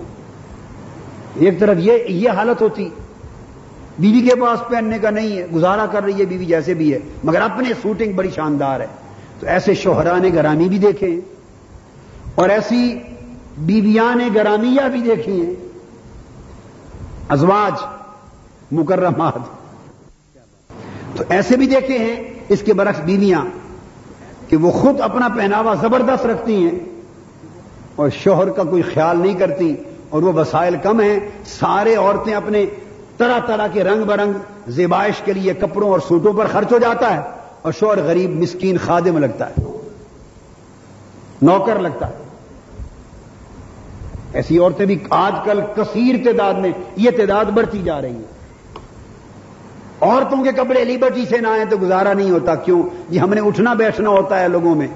[1.35, 2.89] ایک طرف یہ یہ حالت ہوتی۔
[3.99, 6.99] بیوی کے پاس پہننے کا نہیں ہے، گزارا کر رہی ہے بیوی جیسے بھی ہے،
[7.25, 8.87] مگر اپنے سوٹنگ بڑی شاندار ہے۔
[9.41, 11.17] تو ایسے شوہران گرامی بھی دیکھیں۔
[12.35, 12.99] اور ایسی
[13.59, 15.55] بیویان گرامیہ بھی دیکھی ہیں
[17.29, 17.96] ازواج
[18.73, 19.39] مکرمات۔
[21.17, 23.45] تو ایسے بھی دیکھے ہیں اس کے برعکس بیویاں
[24.49, 26.79] کہ وہ خود اپنا پہناوا زبردست رکھتی ہیں
[27.97, 29.75] اور شوہر کا کوئی خیال نہیں کرتی
[30.09, 32.67] اور وہ وسائل کم ہیں۔ سارے عورتیں اپنے
[33.17, 34.33] طرح طرح کے رنگ برنگ
[34.69, 37.21] زیبائش کے لیے کپڑوں اور سوٹوں پر خرچ ہو جاتا ہے
[37.62, 39.89] اور شوہر غریب، مسکین، خادم لگتا ہے۔
[41.43, 42.14] نوکر لگتا ہے۔
[44.33, 48.36] ایسی عورتیں بھی آج کل کثیر تعداد میں یہ تعداد بڑھتی جا رہی ہے۔
[50.01, 53.41] عورتوں کے کپڑے لیبرٹی سے نہ آئے تو گزارا نہیں ہوتا کیوں؟ یہ ہم نے
[53.41, 54.89] اٹھنا بیٹھنا ہوتا ہے لوگوں میں۔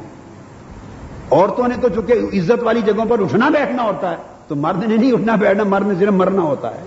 [1.30, 4.16] عورتوں نے تو چونکہ عزت والی جگہوں پر اٹھنا بیٹھنا ہوتا ہے،
[4.48, 6.82] تو مرد نے نہیں اٹھنا بیٹھنا، مرد نے صرف مرنا ہوتا ہے۔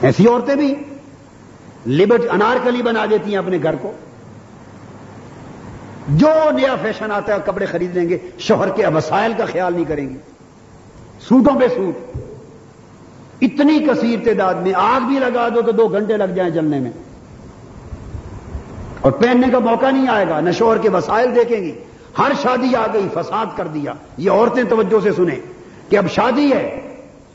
[0.00, 0.74] ایسی عورتیں بھی
[1.86, 3.92] لبٹ انارکلی بنا دیتی ہیں اپنے گھر کو۔
[6.08, 9.84] جو نیا فیشن آتا ہے، کپڑے خرید لیں گے، شوہر کے وسائل کا خیال نہیں
[9.84, 10.16] کریں گے۔
[11.20, 12.18] سوٹوں پہ سوٹ۔
[13.40, 16.90] اتنی کثیر تعداد میں آگ بھی لگا دو تو دو گھنٹے لگ جائیں جلنے میں۔
[19.00, 21.72] اور پہننے کا موقع نہیں آئے گا، نہ شوہر کے وسائل دیکھیں گی
[22.18, 25.36] ہر شادی آ گئی، فساد کر دیا۔ یہ عورتیں توجہ سے سنیں
[25.90, 26.80] کہ اب شادی ہے،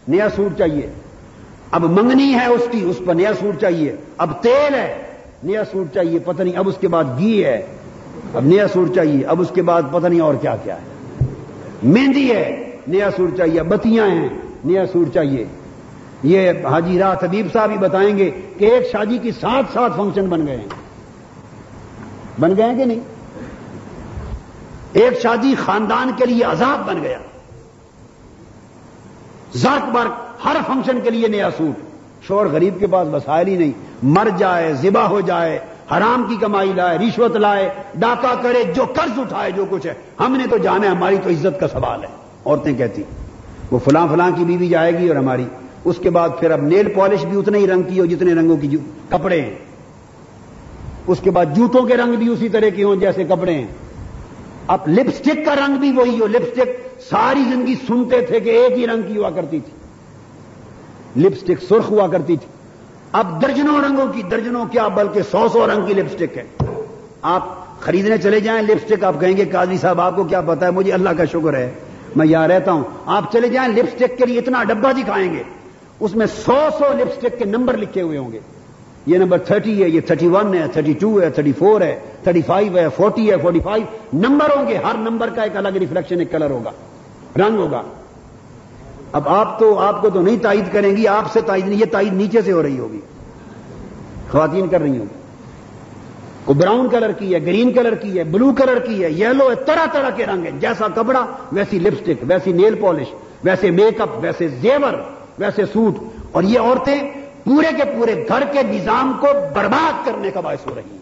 [0.08, 0.88] نیا سوٹ چاہیے۔
[1.72, 4.98] اب منگنی ہے اس کی، اس پر نیا سوٹ چاہیے۔ اب تیل ہے،
[5.44, 7.66] نیا سوٹ چاہیے۔ پتہ نہیں اب اس کے بعد گھی ہے۔
[8.34, 10.82] اب نیا سوٹ چاہیے۔ اب اس کے بعد پتہ نہیں اور کیا کیا ہے۔
[11.84, 14.30] مہندی ہے، نیا سوٹ چاہیے۔ بتیاں ہیں،
[14.66, 15.46] نیا سوٹ چاہیے۔
[16.24, 20.26] یہ حاجی رات حبیب صاحب ہی بتائیں گے کہ ایک شادی کی سات سات فنکشن
[20.26, 20.68] بن گئے ہیں۔
[22.40, 23.00] بن گئے ہیں کہ نہیں؟
[24.94, 27.18] ایک شادی خاندان کے لیے عذاب بن گیا۔
[29.54, 31.80] زرک برک ہر فنکشن کے لیے نیا سوٹ۔
[32.24, 33.72] شور غریب کے پاس وسائل ہی نہیں۔
[34.04, 35.60] مر جائے، ذبح ہو جائے،
[35.98, 40.36] حرام کی کمائی لائے، رشوت لائے، ڈاکہ کرے، جو قرض اٹھائے، جو کچھ ہے۔ ہم
[40.36, 42.08] نے تو جانا ہے، ہماری تو عزت کا سوال ہے۔
[42.46, 43.04] عورتیں کہتی،
[43.72, 45.46] وہ فلاں فلاں کی بیوی جائے گی اور ہماری
[45.86, 48.58] اس کے بعد پھر اب نیل پالش بھی اتنے ہی رنگ کی ہو جتنے رنگوں
[48.58, 48.78] کی
[49.10, 49.56] کپڑے ہیں۔
[51.08, 53.68] اس کے بعد جوتوں کے رنگ بھی اسی طرح کی ہوں جیسے کپڑے ہیں۔
[54.68, 58.88] اب لپسٹک کا رنگ بھی وہی ہو۔ لپسٹک ساری زندگی سنتے تھے کہ ایک ہی
[58.88, 59.74] رنگ کی ہوا کرتی تھی۔
[61.22, 62.48] لپسٹک سرخ ہوا کرتی تھی۔
[63.12, 66.44] اب درجنوں رنگوں کی، درجنوں کیا، بلکہ سو سو رنگ کی لپسٹک ہے۔
[67.22, 67.44] آپ
[67.80, 70.92] خریدنے چلے جائیں لپسٹک، آپ کہیں گے، قاضی صاحب، آپ کو کیا پتا ہے؟ مجھے
[70.92, 71.72] اللہ کا شکر ہے۔
[72.16, 75.44] میں یہاں رہتا ہوں۔ آپ چلے جائیں لپسٹک کے لیے اتنا ڈبا دکھائیں گے۔
[76.00, 78.40] اس میں سو سو لپسٹک کے نمبر لکھے ہوئے ہوں گے۔
[79.06, 82.42] یہ نمبر تھرٹی ہے، یہ تھرٹی ون ہے تھرٹی ٹو ہے تھرٹی فور ہے تھرٹی
[82.42, 86.20] فائیو ہے فورٹی ہے فورٹی فائیو نمبر ہوں گے، ہر نمبر کا ایک الگ ریفلیکشن
[86.20, 86.72] ایک کلر ہوگا،
[87.38, 87.82] رنگ ہوگا۔
[89.12, 91.86] اب آپ تو، آپ کو تو نہیں تائید کریں گی، آپ سے تائید نہیں، یہ
[91.86, 93.00] تائید نیچے سے ہو رہی ہوگی۔
[94.32, 95.20] خواتین کر رہی ہوگی۔
[96.46, 99.56] وہ براؤن کلر کی ہے گرین کلر کی ہے بلو کلر کی ہے یلو ہے،
[99.56, 103.08] طرح طرح کے رنگ ہے جیسا کپڑا، ویسی لپسٹک ویسی نیل پالش
[103.44, 105.96] ویسے میک اپ ویسے زیور۔ ویسے سوٹ
[106.32, 107.12] اور یہ عورتیں
[107.44, 110.98] پورے کے پورے گھر کے نظام کو برباد کرنے کا باعث ہو رہی ہیں۔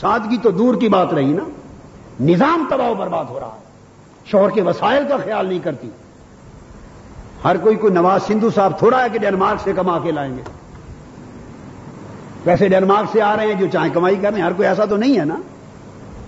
[0.00, 1.44] سادگی تو دور کی بات رہی نا۔
[2.20, 3.62] نظام تباہ برباد ہو رہا ہے۔
[4.24, 5.90] شوہر کے وسائل کا خیال نہیں کرتی۔
[7.44, 10.42] ہر کوئی کوئی نواز سندھو صاحب تھوڑا ہے کہ ڈینمارک سے کما کے لائیں گے۔
[12.46, 14.84] ویسے ڈینمارک سے آ رہے ہیں جو چاہے کمائی کر رہے ہیں، ہر کوئی ایسا
[14.84, 15.36] تو نہیں ہے نا۔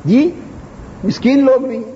[0.04, 0.30] جی
[1.04, 1.92] مسکین لوگ بھی ہیں۔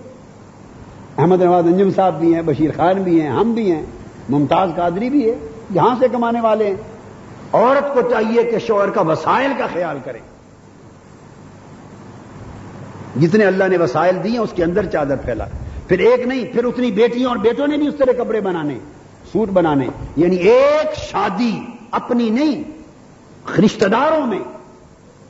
[1.19, 3.87] احمد نواز انجم صاحب بھی ہیں، بشیر خان بھی ہیں، ہم بھی ہیں۔
[4.29, 5.35] ممتاز قادری بھی ہے،
[5.71, 6.75] یہاں سے کمانے والے ہیں۔
[7.53, 10.19] عورت کو چاہیے کہ شوہر کا وسائل کا خیال کرے۔
[13.21, 15.45] جتنے اللہ نے وسائل دیے، اس کے اندر چادر پھیلا۔
[15.89, 18.79] پھر ایک نہیں، پھر اتنی بیٹیوں اور بیٹوں نے بھی اس طرح کپڑے بنانے،
[19.33, 21.61] سوٹ بنانے۔ یعنی ایک شادی
[21.91, 22.65] اپنی نہیں
[23.61, 24.39] رشتہ داروں میں۔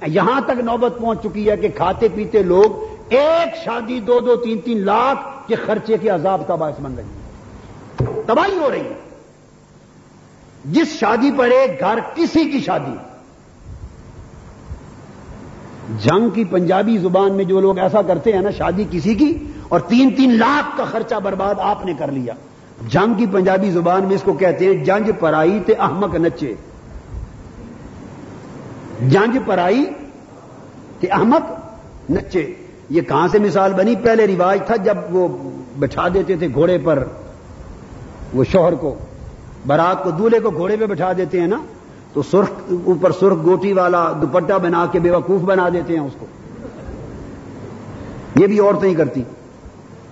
[0.07, 4.59] یہاں تک نوبت پہنچ چکی ہے کہ کھاتے پیتے لوگ ایک شادی دو دو تین
[4.59, 7.17] تین لاکھ کے خرچے کے عذاب کا باعث بن رہی ہے
[7.99, 8.94] تباہی ہو رہی ہے۔
[10.64, 12.96] جس شادی پر ایک گھر کسی کی شادی
[16.03, 19.38] جنگ کی پنجابی زبان میں جو لوگ ایسا کرتے ہیں نا، شادی کسی کی،
[19.68, 22.34] اور تین تین لاکھ کا خرچہ برباد آپ نے کر لیا۔
[22.88, 26.55] جنگ کی پنجابی زبان میں اس کو کہتے ہیں، جنج پرائی تے احمق نچے۔
[29.01, 29.84] جنج پرائی
[31.01, 31.53] تے احمق
[32.11, 32.55] نچے۔
[32.90, 37.05] یہ کہاں سے مثال بنی؟ پہلے رواج تھا جب وہ بچھا دیتے تھے گھوڑے پر۔
[38.34, 38.94] وہ شوہر کو
[39.66, 41.56] برات کو دولہے کو گھوڑے پہ بٹھا دیتے ہیں نا،
[42.12, 42.50] تو سرخ
[42.84, 46.26] اوپر سرخ گوٹی والا دوپٹہ بنا کے بے وقوف بنا دیتے ہیں اس کو۔
[48.36, 49.22] یہ بھی عورتیں ہی کرتی۔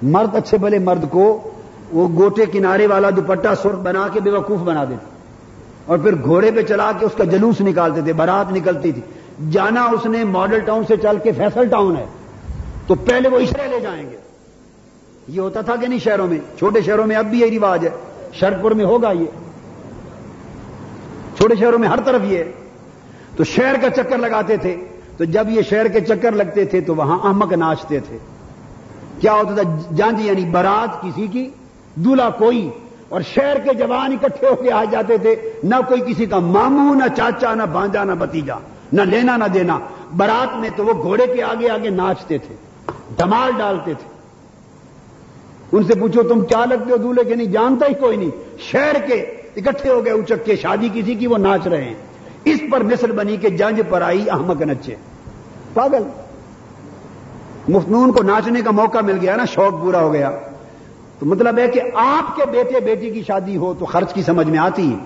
[0.03, 1.51] مرد اچھے بھلے مرد کو
[1.93, 5.07] وہ گوٹے کنارے والا دوپٹہ سرخ بنا کے بے وقوف بنا دیتے۔
[5.87, 9.03] اور پھر گھوڑے پہ چلا کے اس کا جلوس نکالتے تھے برات نکلتی تھی۔
[9.51, 12.07] جانا اس نے ماڈل ٹاؤن سے چل کے فیصل ٹاؤن ہے،
[12.87, 14.17] تو پہلے وہ اشرے لے جائیں گے۔
[15.29, 17.91] یہ ہوتا تھا کہ نہیں شہروں میں؟ چھوٹے شہروں میں اب بھی یہی رواج ہے۔
[18.33, 19.25] شرپور میں ہوگا یہ۔
[21.37, 22.45] چھوٹے شہروں میں ہر طرف یہ
[23.37, 24.77] تو شہر کا چکر لگاتے تھے۔
[25.17, 28.19] تو جب یہ شہر کے چکر لگتے تھے تو وہاں احمق ناچتے تھے۔
[29.21, 31.51] کیا ہوتا تھا؟ جانج جی، یعنی برات کسی کی
[31.95, 32.71] دلہا کوئی۔
[33.09, 36.95] اور شہر کے جوان اکٹھے ہو کے آ جاتے تھے۔ نہ کوئی کسی کا ماموں،
[36.95, 38.55] نہ چاچا، نہ بانجا نہ بتیجا
[38.93, 39.79] نہ لینا، نہ دینا۔
[40.17, 42.55] برات میں تو وہ گھوڑے کے آگے آگے ناچتے تھے۔
[43.19, 44.16] دمال ڈالتے تھے۔
[45.73, 48.97] ان سے پوچھو تم کیا لگتے ہو دولہے کے؟ نہیں، جانتا ہی کوئی نہیں۔ شہر
[49.07, 49.15] کے
[49.57, 51.95] اکٹھے ہو گئے اچک کے، شادی کسی کی وہ ناچ رہے ہیں۔
[52.45, 54.95] اس پر مثل بنی کہ جنج پر آئی احمد نچے۔
[55.75, 56.03] پاگل۔
[57.69, 60.31] مفتنون کو ناچنے کا موقع مل گیا نا، شوق پورا ہو گیا۔
[61.19, 64.47] تو مطلب ہے کہ آپ کے بیٹے بیٹی کی شادی ہو تو خرچ کی سمجھ
[64.47, 64.97] میں آتی ہے۔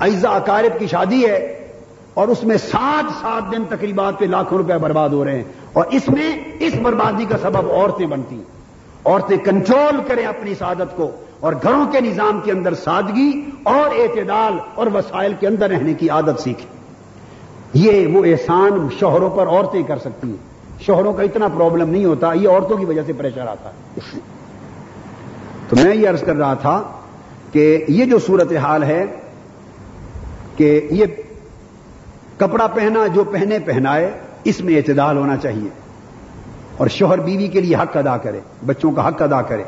[0.00, 1.68] ایزا اکارب کی شادی ہے
[2.14, 5.84] اور اس میں سات سات دن تقریبات پہ لاکھوں روپے برباد ہو رہے ہیں۔ اور
[5.90, 8.53] اس میں اس بربادی کا سبب عورتیں بنتی ہیں۔
[9.06, 14.52] عورتیں کنٹرول کریں اپنی سعادت کو اور گھروں کے نظام کے اندر سادگی اور اعتدال
[14.74, 16.74] اور وسائل کے اندر رہنے کی عادت سیکھیں۔
[17.74, 22.32] یہ وہ احسان شوہروں پر عورتیں کر سکتی ہیں۔ شوہروں کا اتنا پرابلم نہیں ہوتا،
[22.32, 24.00] یہ عورتوں کی وجہ سے پریشر آتا ہے۔
[25.68, 26.82] تو میں یہ عرض کر رہا تھا
[27.52, 29.04] کہ یہ جو صورت حال ہے
[30.56, 31.06] کہ یہ
[32.36, 34.10] کپڑا پہنا جو پہنے پہنائے،
[34.44, 35.83] اس میں اعتدال ہونا چاہیے۔
[36.76, 39.62] اور شوہر بیوی کے لیے حق ادا کرے، بچوں کا حق ادا کرے۔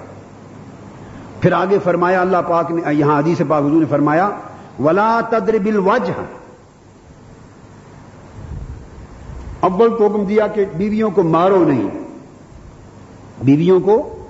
[1.40, 4.30] پھر آگے فرمایا اللہ پاک نے، یہاں حدیث پاک حضور نے فرمایا،
[4.78, 5.80] ولا تدر بل
[9.60, 11.90] اول تو حکم دیا کہ بیویوں کو مارو نہیں۔
[13.42, 14.24] بیویوں کو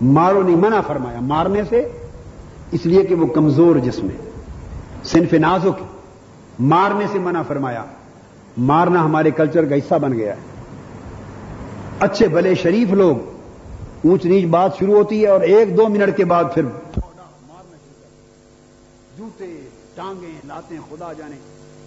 [0.00, 1.88] مارو نہیں، منع فرمایا، مارنے سے،
[2.72, 4.30] اس لیے کہ وہ کمزور جسم ہے۔
[5.04, 5.82] صنف نازک
[6.60, 7.84] مارنے سے منع فرمایا۔
[8.56, 10.55] مارنا ہمارے کلچر کا حصہ بن گیا ہے۔
[12.00, 13.16] اچھے بھلے شریف لوگ،
[14.04, 17.76] اونچ نیچ بات شروع ہوتی ہے اور ایک دو منٹ کے بعد پھر مارنا
[19.18, 19.60] جوتے،
[19.94, 21.36] ٹانگیں لاتے خدا جانے،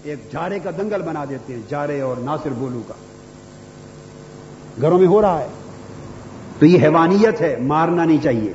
[0.04, 2.94] ایک جارے کا دنگل بنا دیتے ہیں، جارے اور ناصر بولو کا۔
[4.82, 5.48] گھروں میں ہو رہا ہے۔
[6.60, 8.54] تو یہ حیوانیت ہے، مارنا نہیں چاہیے۔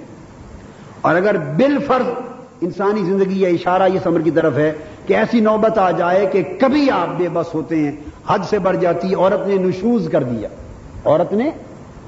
[1.00, 2.06] اور اگر بل فرض
[2.60, 4.72] انسانی زندگی یا اشارہ یہ سمر کی طرف ہے
[5.06, 7.92] کہ ایسی نوبت آ جائے کہ کبھی آپ بے بس ہوتے ہیں،
[8.28, 10.48] حد سے بڑھ جاتی، عورت نے نشوز کر دیا۔
[11.04, 11.50] عورت نے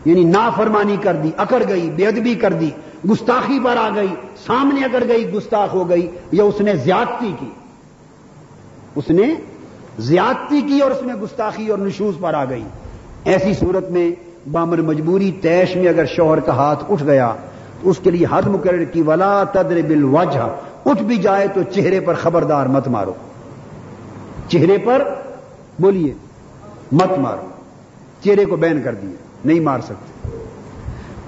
[0.05, 2.71] یعنی نافرمانی کر دی، اکڑ گئی، بے ادبی کر دی،
[3.11, 4.15] گستاخی پر آ گئی،
[4.47, 7.51] سامنے اکڑ گئی، گستاخ ہو گئی، یا اس نے زیادتی کی؟
[8.95, 9.35] اس نے
[9.99, 12.65] زیادتی کی اور اس میں گستاخی اور نشوز پر آ گئی۔
[13.25, 14.11] ایسی صورت میں
[14.53, 17.35] بامر مجبوری تیش میں اگر شوہر کا ہاتھ اٹھ گیا،
[17.83, 20.17] تو اس کے لیے حد مقرر کی، ولا تدر بل
[20.87, 23.15] اٹھ بھی جائے تو چہرے پر خبردار مت مارو۔
[24.49, 25.15] چہرے پر
[25.79, 26.15] بولیے،
[26.93, 27.56] مت مارو۔
[28.27, 30.29] چہرے کو بین کر دیے، نہیں مار سکتے۔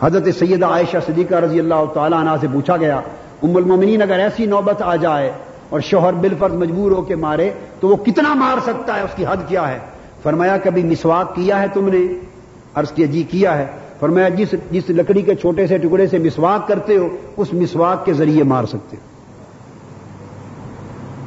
[0.01, 3.01] حضرت سیدہ عائشہ صدیقہ رضی اللہ تعالیٰ عنہ سے پوچھا گیا،
[3.43, 5.33] ام المومنین اگر ایسی نوبت آ جائے
[5.69, 9.25] اور شوہر بالفرض مجبور ہو کے مارے، تو وہ کتنا مار سکتا ہے؟ اس کی
[9.27, 9.79] حد کیا ہے؟
[10.23, 12.07] فرمایا، کبھی مسواک کیا ہے تم نے؟
[12.75, 13.67] عرض کیا جی کیا ہے۔
[14.01, 18.13] فرمایا، جس جس لکڑی کے چھوٹے سے ٹکڑے سے مسواک کرتے ہو، اس مسواک کے
[18.13, 19.19] ذریعے مار سکتے ہو۔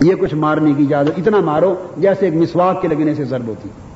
[0.05, 3.69] یہ کچھ مارنے کی اجازت، اتنا مارو جیسے ایک مسواک کے لگنے سے ضرب ہوتی
[3.69, 3.90] ہے۔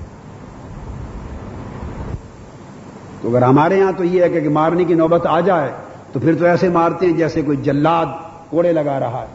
[3.26, 5.72] تو اگر ہمارے ہاں تو یہ ہے کہ مارنے کی نوبت آ جائے،
[6.14, 8.06] تو پھر تو ایسے مارتے ہیں جیسے کوئی جلاد
[8.50, 9.26] کوڑے لگا رہا ہے۔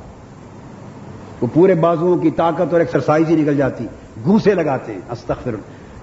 [1.40, 3.86] وہ پورے بازوؤں کی طاقت اور ایکسرسائز ہی نکل جاتی۔
[4.24, 5.54] گھوسے لگاتے ہیں استغفر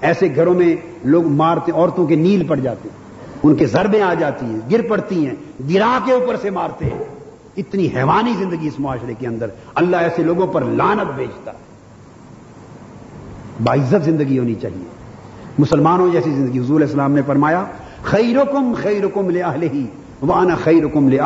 [0.01, 2.97] ایسے گھروں میں لوگ مارتے، عورتوں کے نیل پڑ جاتے ہیں۔
[3.43, 5.35] ان کے ضربیں آ جاتی ہیں، گر پڑتی ہیں
[5.69, 7.03] گرا کے اوپر سے مارتے ہیں۔
[7.57, 11.57] اتنی حیوانی زندگی اس معاشرے کے اندر۔ اللہ ایسے لوگوں پر لانت بھیجتا ہے
[13.63, 14.96] باعزت زندگی ہونی چاہیے۔
[15.57, 17.65] مسلمانوں جیسی زندگی حضور اسلام نے فرمایا،
[18.03, 19.87] خیرکم خیرکم لے ہی
[20.21, 21.19] وانا خیرکم لے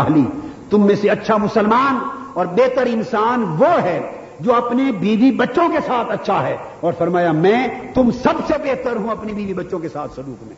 [0.70, 1.98] تم میں سے اچھا مسلمان
[2.34, 7.32] اور بہتر انسان وہ ہے جو اپنے بیوی بچوں کے ساتھ اچھا ہے۔ اور فرمایا،
[7.32, 10.56] میں تم سب سے بہتر ہوں اپنی بیوی بچوں کے ساتھ سلوک میں۔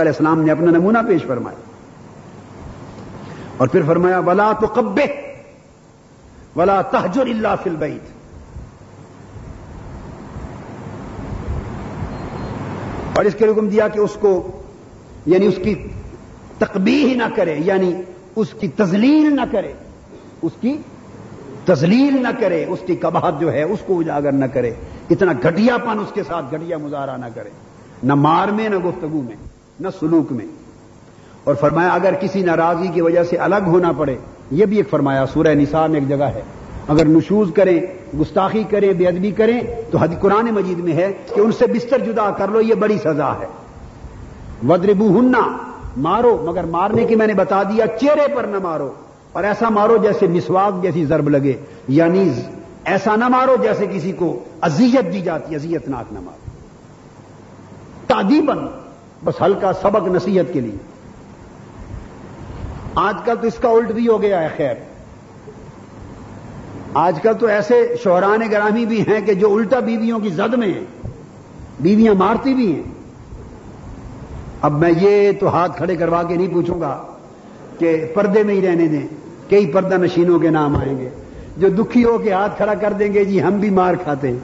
[0.00, 1.60] علیہ السلام نے اپنا نمونہ پیش فرمایا۔
[3.56, 5.06] اور پھر فرمایا، ولا تو کبے
[6.56, 7.76] ولا تحجر اللہ فل
[13.18, 14.62] اور اس کے حکم دیا کہ اس کو
[15.26, 15.74] یعنی اس کی
[16.58, 17.94] تقبیح نہ کرے یعنی
[18.36, 19.72] اس کی تزلیل نہ کرے،
[20.42, 20.76] اس کی
[21.64, 24.72] تزلیل نہ کرے، اس کی کباہت جو ہے اس کو اجاگر نہ کرے،
[25.10, 27.50] اتنا گھٹیا پن اس کے ساتھ، گھٹیا مظاہرہ نہ کرے،
[28.02, 29.36] نہ مار میں، نہ گفتگو میں،
[29.80, 30.46] نہ سلوک میں۔
[31.44, 34.16] اور فرمایا، اگر کسی ناراضی کی وجہ سے الگ ہونا پڑے،
[34.50, 36.42] یہ بھی ایک فرمایا، سورہ نساء میں ایک جگہ ہے۔
[36.88, 37.80] اگر نشوز کریں،
[38.20, 39.60] گستاخی کریں، بے ادبی کریں،
[39.90, 42.98] تو حد قرآن مجید میں ہے کہ ان سے بستر جدا کر لو، یہ بڑی
[42.98, 43.46] سزا ہے۔
[44.68, 45.56] ودربو ہننا
[45.96, 48.90] مارو، مگر مارنے کی میں نے بتا دیا، چہرے پر نہ مارو۔
[49.28, 51.52] اور ایسا مارو جیسے مسواک جیسی ضرب لگے
[51.88, 52.32] یعنی
[52.84, 56.50] ایسا نہ مارو جیسے کسی کو ازیت دی جاتی ازیت ناک نہ مارو۔
[58.06, 58.58] تعدیبن
[59.24, 60.76] بس ہلکا سبق نصیحت کے لیے۔
[62.94, 64.74] آج کل تو اس کا الٹ بھی ہو گیا ہے، خیر۔
[66.98, 70.68] آج کل تو ایسے شہران گرامی بھی ہیں کہ جو الٹا بیویوں کی زد میں
[70.68, 71.08] ہیں،
[71.80, 72.82] بیویاں مارتی بھی ہیں۔
[74.62, 77.04] اب میں یہ تو ہاتھ کھڑے کروا کے نہیں پوچھوں گا
[77.78, 79.06] کہ پردے میں ہی رہنے دیں،
[79.48, 81.08] کئی پردہ نشینوں کے نام آئیں گے۔
[81.56, 84.38] جو دکھی ہو کے ہاتھ کھڑا کر دیں گے جی ہم بھی مار کھاتے ہیں۔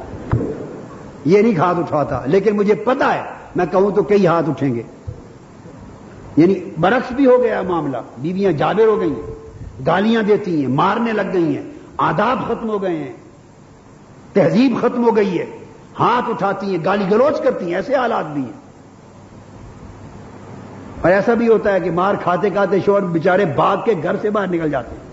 [1.24, 3.22] یہ نہیں ہاتھ اٹھاتا، لیکن مجھے پتا ہے،
[3.57, 4.82] میں کہوں تو کئی ہاتھ اٹھیں گے۔
[6.36, 9.34] یعنی برعکس بھی ہو گیا معاملہ، بیویاں جابر ہو گئی ہیں،
[9.86, 13.12] گالیاں دیتی ہیں، مارنے لگ گئی ہیں۔ آداب ختم ہو گئے ہیں۔
[14.32, 15.47] تہذیب ختم ہو گئی ہے۔
[15.99, 18.64] ہاتھ اٹھاتی ہیں، گالی گلوچ کرتی ہیں، ایسے حالات بھی ہیں۔
[21.01, 24.30] اور ایسا بھی ہوتا ہے کہ مار کھاتے کھاتے شور بےچارے بھاگ کے گھر سے
[24.30, 25.05] باہر نکل جاتے ہیں۔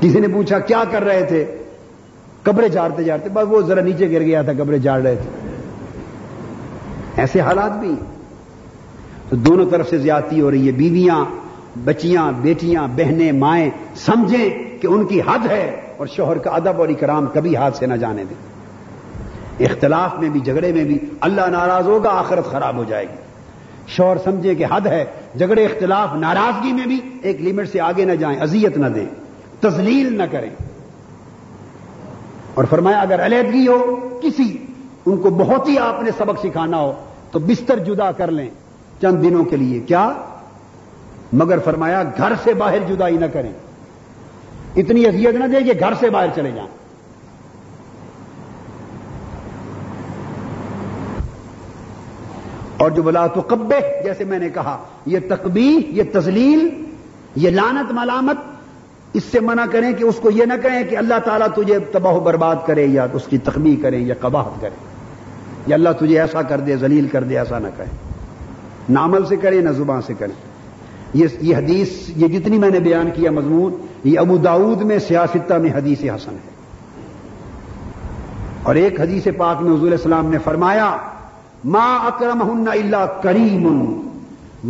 [0.00, 1.58] کسی نے پوچھا، کیا کر رہے تھے؟
[2.42, 5.30] کپڑے جاڑتے جاڑتے بس وہ ذرا نیچے گر گیا تھا، کپڑے جاڑ رہے تھے۔
[7.16, 7.94] ایسے حالات بھی
[9.28, 11.24] تو دونوں طرف سے زیادتی ہو رہی ہے۔ بیویاں،
[11.84, 16.88] بچیاں، بیٹیاں، بہنیں، مائیں، سمجھیں۔ کہ ان کی حد ہے اور شوہر کا ادب اور
[16.88, 18.48] اکرام کبھی ہاتھ سے نہ جانے دیں
[19.64, 23.16] اختلاف میں بھی، جھگڑے میں بھی اللہ ناراض ہوگا، آخرت خراب ہو جائے گی۔
[23.86, 25.04] شوہر سمجھے کہ حد ہے،
[25.38, 29.06] جھگڑے، اختلاف، ناراضگی میں بھی ایک لمٹ سے آگے نہ جائیں، اذیت نہ دیں
[29.60, 30.50] تزلیل نہ کریں۔
[32.54, 34.66] اور فرمایا، اگر علیحدگی ہو، کسی،
[35.06, 36.92] ان کو بہت ہی آپ نے سبق سکھانا ہو،
[37.30, 38.50] تو بستر جدا کر لیں
[39.00, 40.12] چند دنوں کے لیے۔ کیا؟
[41.32, 43.52] مگر فرمایا، گھر سے باہر جدائی نہ کریں۔
[44.78, 46.68] اتنی اذیت نہ دیں کہ گھر سے باہر چلے جائیں
[52.76, 54.76] اور جو بلا تو کبے جیسے میں نے کہا،
[55.06, 56.68] یہ تقبی یہ تزلیل
[57.36, 58.36] یہ لانت ملامت،
[59.12, 62.12] اس سے منع کریں کہ اس کو یہ نہ کہیں کہ اللہ تعالیٰ تجھے تباہ
[62.12, 64.76] و برباد کرے یا اس کی تقبی کرے یا قباحت کرے۔
[65.66, 67.96] یا اللہ تجھے ایسا کر دے، ذلیل کر دے، ایسا نہ کہے
[68.88, 70.32] نہ عمل سے کرے، نہ زبان سے کرے۔
[71.14, 75.70] یہ حدیث، یہ جتنی میں نے بیان کیا مضمون یہ ابو داود میں سیاستہ میں
[75.70, 76.58] حدیث حسن ہے۔
[78.62, 80.96] اور ایک حدیث پاک میں حضور السلام نے فرمایا،
[81.64, 83.66] ما اکرم ہن اللہ کریم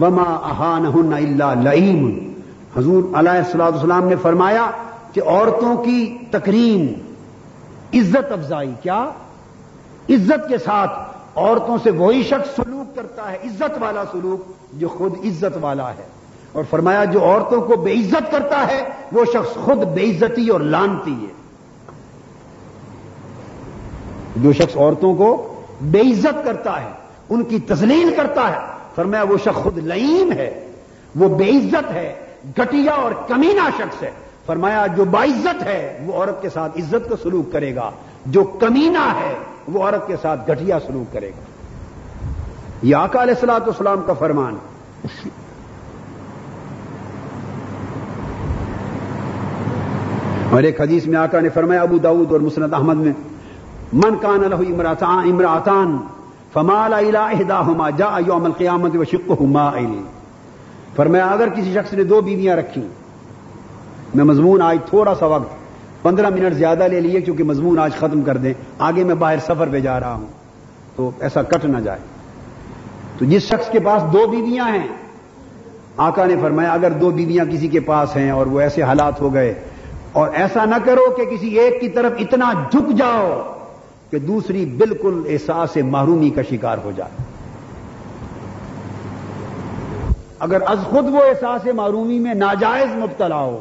[0.03, 2.33] وما احان ہن اللہ لئیم.
[2.77, 4.71] حضور علیہ السلام السلام نے فرمایا
[5.13, 6.87] کہ عورتوں کی تکریم
[7.95, 9.11] عزت افزائی، کیا؟
[10.09, 10.91] عزت کے ساتھ
[11.35, 16.18] عورتوں سے وہی شخص سلوک کرتا ہے، عزت والا سلوک جو خود عزت والا ہے۔
[16.53, 20.61] اور فرمایا جو عورتوں کو بے عزت کرتا ہے، وہ شخص خود بے عزتی اور
[20.61, 21.33] لانتی ہے۔
[24.37, 26.91] جو شخص عورتوں کو بے عزت کرتا ہے،
[27.29, 28.59] ان کی تسلیم کرتا ہے،
[28.95, 30.71] فرمایا وہ شخص خود لئیم ہے،
[31.17, 32.15] وہ بے عزت ہے
[32.59, 34.11] گٹیا اور کمینہ شخص ہے۔
[34.47, 37.91] فرمایا جو باعزت ہے، وہ عورت کے ساتھ عزت کو سلوک کرے گا۔
[38.27, 39.35] جو کمینہ ہے،
[39.69, 41.43] وہ عورت کے ساتھ گٹیا سلوک کرے گا۔
[42.83, 44.57] یہ آقا علیہ السلاط اسلام کا فرمان۔
[50.59, 53.13] اور ایک حدیث میں آقا نے فرمایا، ابو داود اور مسند احمد میں،
[53.95, 55.97] من کان امراطان امراطان
[56.53, 59.71] فمال اہدا جا یوم القیامت و شک ہما
[60.97, 62.83] فرمایا، اگر کسی شخص نے دو بیویاں رکھی
[64.15, 68.23] میں مضمون آج تھوڑا سا وقت، پندرہ منٹ زیادہ لے لیے، کیونکہ مضمون آج ختم
[68.23, 70.27] کر دیں، آگے میں باہر سفر پہ جا رہا ہوں،
[70.97, 72.01] تو ایسا کٹ نہ جائے.
[73.19, 74.87] تو جس شخص کے پاس دو بیویاں ہیں،
[75.97, 79.35] آقا نے فرمایا، اگر دو بیویاں کسی کے پاس ہیں اور وہ ایسے حالات ہو
[79.35, 79.55] گئے
[80.19, 83.55] اور ایسا نہ کرو کہ کسی ایک کی طرف اتنا جھک جاؤ
[84.11, 87.11] کہ دوسری بالکل احساس محرومی کا شکار ہو جائے۔
[90.39, 93.61] اگر از خود وہ احساس معرومی میں ناجائز مبتلا ہو،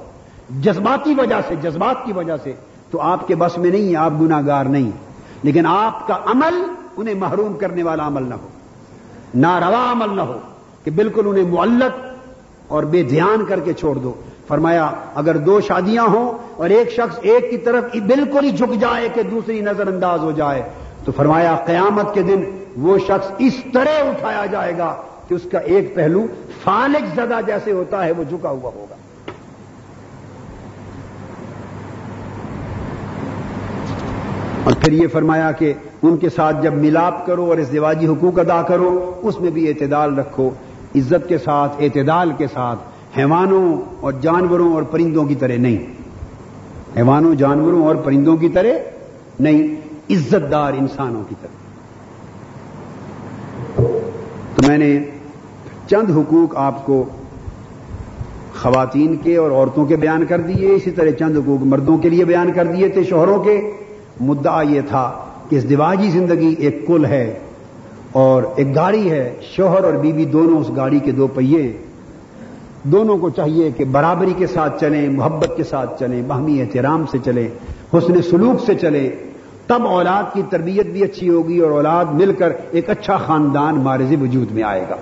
[0.61, 2.53] جذباتی وجہ سے، جذبات کی وجہ سے،
[2.91, 4.91] تو آپ کے بس میں نہیں، آپ گناگار نہیں۔
[5.43, 6.63] لیکن آپ کا عمل
[6.97, 8.47] انہیں محروم کرنے والا عمل نہ ہو۔
[9.35, 10.39] ناروا عمل نہ ہو
[10.83, 12.05] کہ بالکل انہیں معلق
[12.67, 14.13] اور بے دھیان کر کے چھوڑ دو۔
[14.47, 19.09] فرمایا، اگر دو شادیاں ہوں اور ایک شخص ایک کی طرف بالکل ہی جھک جائے
[19.13, 20.61] کہ دوسری نظر انداز ہو جائے،
[21.05, 22.43] تو فرمایا، قیامت کے دن
[22.77, 24.95] وہ شخص اس طرح اٹھایا جائے گا
[25.27, 26.25] کہ اس کا ایک پہلو
[26.63, 28.95] فالک زدہ جیسے ہوتا ہے، وہ جھکا ہوا ہوگا۔
[34.63, 38.39] اور پھر یہ فرمایا کہ ان کے ساتھ جب ملاپ کرو اور اس دیواجی حقوق
[38.39, 40.49] ادا کرو، اس میں بھی اعتدال رکھو،
[40.95, 42.79] عزت کے ساتھ، اعتدال کے ساتھ۔
[43.17, 45.77] حیوانوں اور جانوروں اور پرندوں کی طرح نہیں۔
[46.97, 48.73] حیوانوں، جانوروں اور پرندوں کی طرح
[49.39, 49.75] نہیں
[50.09, 51.51] عزت دار انسانوں کی طرح۔
[54.55, 54.99] تو میں نے
[55.87, 57.03] چند حقوق آپ کو
[58.61, 62.25] خواتین کے اور عورتوں کے بیان کر دیے، اسی طرح چند حقوق مردوں کے لیے
[62.25, 63.71] بیان کر دیے تھے شوہروں کے۔
[64.19, 67.39] مدعا یہ تھا کہ اس دیواجی زندگی ایک کل ہے
[68.11, 71.77] اور ایک گاڑی ہے، شوہر اور بیوی دونوں اس گاڑی کے دو پہیے۔
[72.91, 77.17] دونوں کو چاہیے کہ برابری کے ساتھ چلیں، محبت کے ساتھ چلیں، باہمی احترام سے
[77.25, 77.47] چلیں،
[77.93, 79.09] حسن سلوک سے چلیں۔
[79.67, 84.13] تب اولاد کی تربیت بھی اچھی ہوگی اور اولاد مل کر ایک اچھا خاندان مارز
[84.21, 84.95] وجود میں آئے گا۔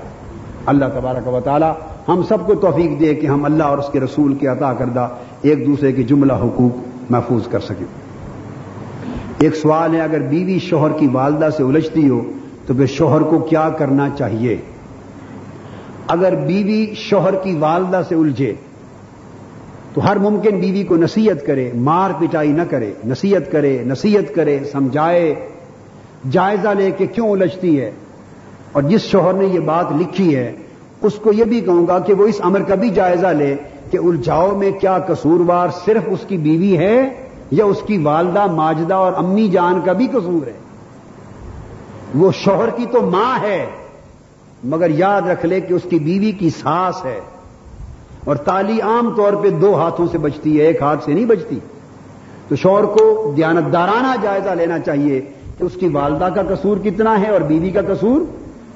[0.65, 1.65] اللہ تبارک و تعالی
[2.07, 5.07] ہم سب کو توفیق دے کہ ہم اللہ اور اس کے رسول کے عطا کردہ
[5.41, 6.77] ایک دوسرے کے جملہ حقوق
[7.11, 7.85] محفوظ کر سکیں۔
[9.39, 12.21] ایک سوال ہے، اگر بیوی شوہر کی والدہ سے الجھتی ہو
[12.67, 14.57] تو پھر شوہر کو کیا کرنا چاہیے؟
[16.07, 18.53] اگر بیوی شوہر کی والدہ سے الجھے،
[19.93, 24.59] تو ہر ممکن بیوی کو نصیحت کرے، مار پٹائی نہ کرے، نصیحت کرے نصیحت کرے،
[24.71, 25.35] سمجھائے،
[26.31, 27.91] جائزہ لے کے کیوں الجھتی ہے؟
[28.71, 30.55] اور جس شوہر نے یہ بات لکھی ہے،
[31.01, 33.55] اس کو یہ بھی کہوں گا کہ وہ اس امر کا بھی جائزہ لے
[33.91, 37.09] کہ الجھاؤ میں کیا قصوروار صرف اس کی بیوی ہے
[37.51, 40.53] یا اس کی والدہ، ماجدہ اور امی جان کا بھی قصور ہے؟
[42.15, 43.65] وہ شوہر کی تو ماں ہے۔
[44.65, 47.19] مگر یاد رکھ لے کہ اس کی بیوی کی ساس ہے
[48.25, 51.59] اور تالی عام طور پہ دو ہاتھوں سے بچتی ہے، ایک ہاتھ سے نہیں بچتی۔
[52.47, 55.21] تو شوہر کو دیانتدارانہ جائزہ لینا چاہیے
[55.57, 58.21] کہ اس کی والدہ کا قصور کتنا ہے اور بیوی کا قصور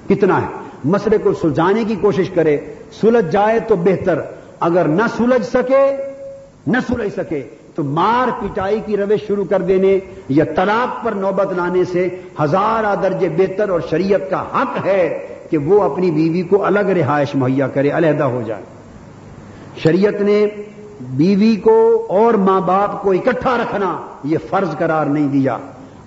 [0.10, 0.48] کتنا ہے۔
[0.86, 2.58] مسئلے کو سلجھانے کی کوشش کرے۔
[3.02, 4.22] سلجھ جائے تو بہتر۔
[4.60, 5.98] اگر نہ سلجھ سکے،
[6.68, 7.44] نہ سلجھ سکے،
[7.76, 12.08] تو مار پٹائی کی روش شروع کر دینے یا طلاق پر نوبت لانے سے
[12.42, 17.36] ہزارہ درجے بہتر اور شریعت کا حق ہے۔ کہ وہ اپنی بیوی کو الگ رہائش
[17.36, 18.62] مہیا کرے، علیحدہ ہو جائے۔
[19.78, 20.46] شریعت نے
[21.00, 25.58] بیوی کو اور ماں باپ کو اکٹھا رکھنا، یہ فرض قرار نہیں دیا۔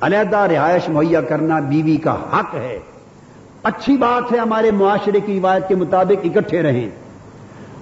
[0.01, 2.78] علیحدہ رہائش مہیا کرنا بیوی کا حق ہے۔
[3.62, 6.90] اچھی بات ہے، ہمارے معاشرے کی روایت کے مطابق اکٹھے رہیں۔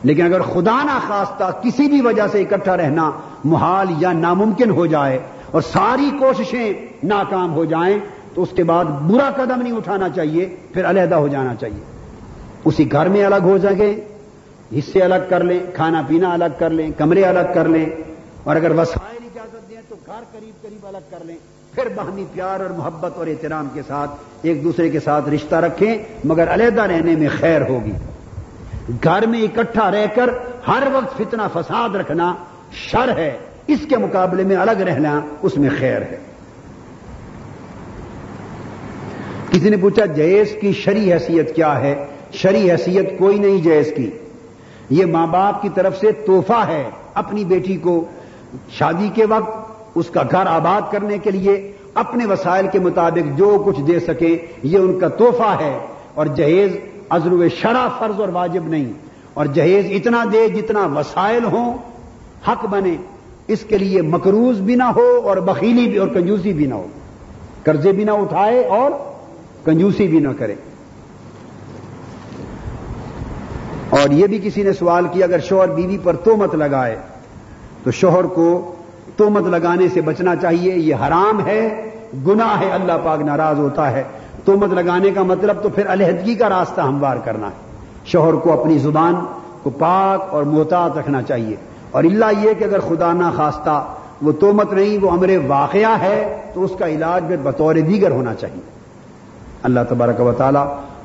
[0.03, 3.11] لیکن اگر خدا نہ خواستہ کسی بھی وجہ سے اکٹھا رہنا
[3.45, 5.19] محال یا ناممکن ہو جائے
[5.51, 7.99] اور ساری کوششیں ناکام ہو جائیں
[8.35, 11.85] تو اس کے بعد برا قدم نہیں اٹھانا چاہیے، پھر علیحدہ ہو جانا چاہیے۔
[12.65, 13.91] اسی گھر میں الگ ہو سکے
[14.79, 17.87] حصے الگ کر لیں، کھانا پینا الگ کر لیں، کمرے الگ کر لیں،
[18.45, 21.37] اور اگر وسائل اجازت دیں تو گھر قریب قریب الگ کر لیں۔
[21.75, 24.11] پھر باہمی پیار اور محبت اور احترام کے ساتھ
[24.43, 27.93] ایک دوسرے کے ساتھ رشتہ رکھیں، مگر علیحدہ رہنے میں خیر ہوگی۔
[29.05, 30.31] گھر میں اکٹھا رہ کر
[30.69, 32.35] ہر وقت فتنہ فساد رکھنا
[32.73, 33.31] شر ہے،
[33.67, 36.19] اس کے مقابلے میں الگ رہنا اس میں خیر ہے۔
[39.51, 44.11] کسی نے پوچھا جیز کی شری حیثیت کیا ہے؟ شری حیثیت کوئی نہیں جیز کی۔
[44.91, 48.05] یہ ماں باپ کی طرف سے توحفہ ہے اپنی بیٹی کو
[48.71, 53.63] شادی کے وقت، اس کا گھر آباد کرنے کے لیے، اپنے وسائل کے مطابق جو
[53.67, 55.79] کچھ دے سکے، یہ ان کا توحفہ ہے۔
[56.15, 56.77] اور جہیز
[57.09, 58.93] ازرو شرع فرض اور واجب نہیں۔
[59.35, 61.79] اور جہیز اتنا دے جتنا وسائل ہوں،
[62.49, 62.97] حق بنے۔
[63.49, 66.87] اس کے لیے مقروض بھی نہ ہو اور بخیلی بھی اور کنجوسی بھی نہ ہو۔
[67.65, 68.91] قرضے بھی نہ اٹھائے اور
[69.65, 70.55] کنجوسی بھی نہ کرے۔
[73.91, 76.97] اور یہ بھی کسی نے سوال کیا، اگر شوہر بیوی پر تو مت لگائے،
[77.85, 78.75] تو شوہر کو
[79.17, 81.91] تو مت لگانے سے بچنا چاہیے۔ یہ حرام ہے،
[82.27, 84.03] گناہ ہے، اللہ پاک ناراض ہوتا ہے۔
[84.45, 88.61] تو مت لگانے کا مطلب تو پھر علیحدگی کا راستہ ہموار کرنا ہے۔ شوہر کو
[88.61, 89.15] اپنی زبان
[89.63, 91.57] کو پاک اور محتاط رکھنا چاہیے۔
[91.91, 93.85] اور اللہ یہ کہ اگر خدا نہ خواستہ
[94.23, 98.35] وہ تومت نہیں، وہ امر واقعہ ہے، تو اس کا علاج پھر بطور دیگر ہونا
[98.35, 98.80] چاہیے۔
[99.63, 100.59] اللہ تبارک و تعالی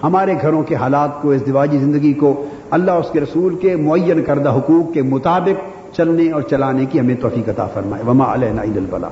[0.03, 4.24] ہمارے گھروں کے حالات کو، اس دواجی زندگی کو اللہ اس کے رسول کے معین
[4.24, 9.08] کردہ حقوق کے مطابق چلنے اور چلانے کی ہمیں توفیق عطا فرمائے۔ وما علیہ البلا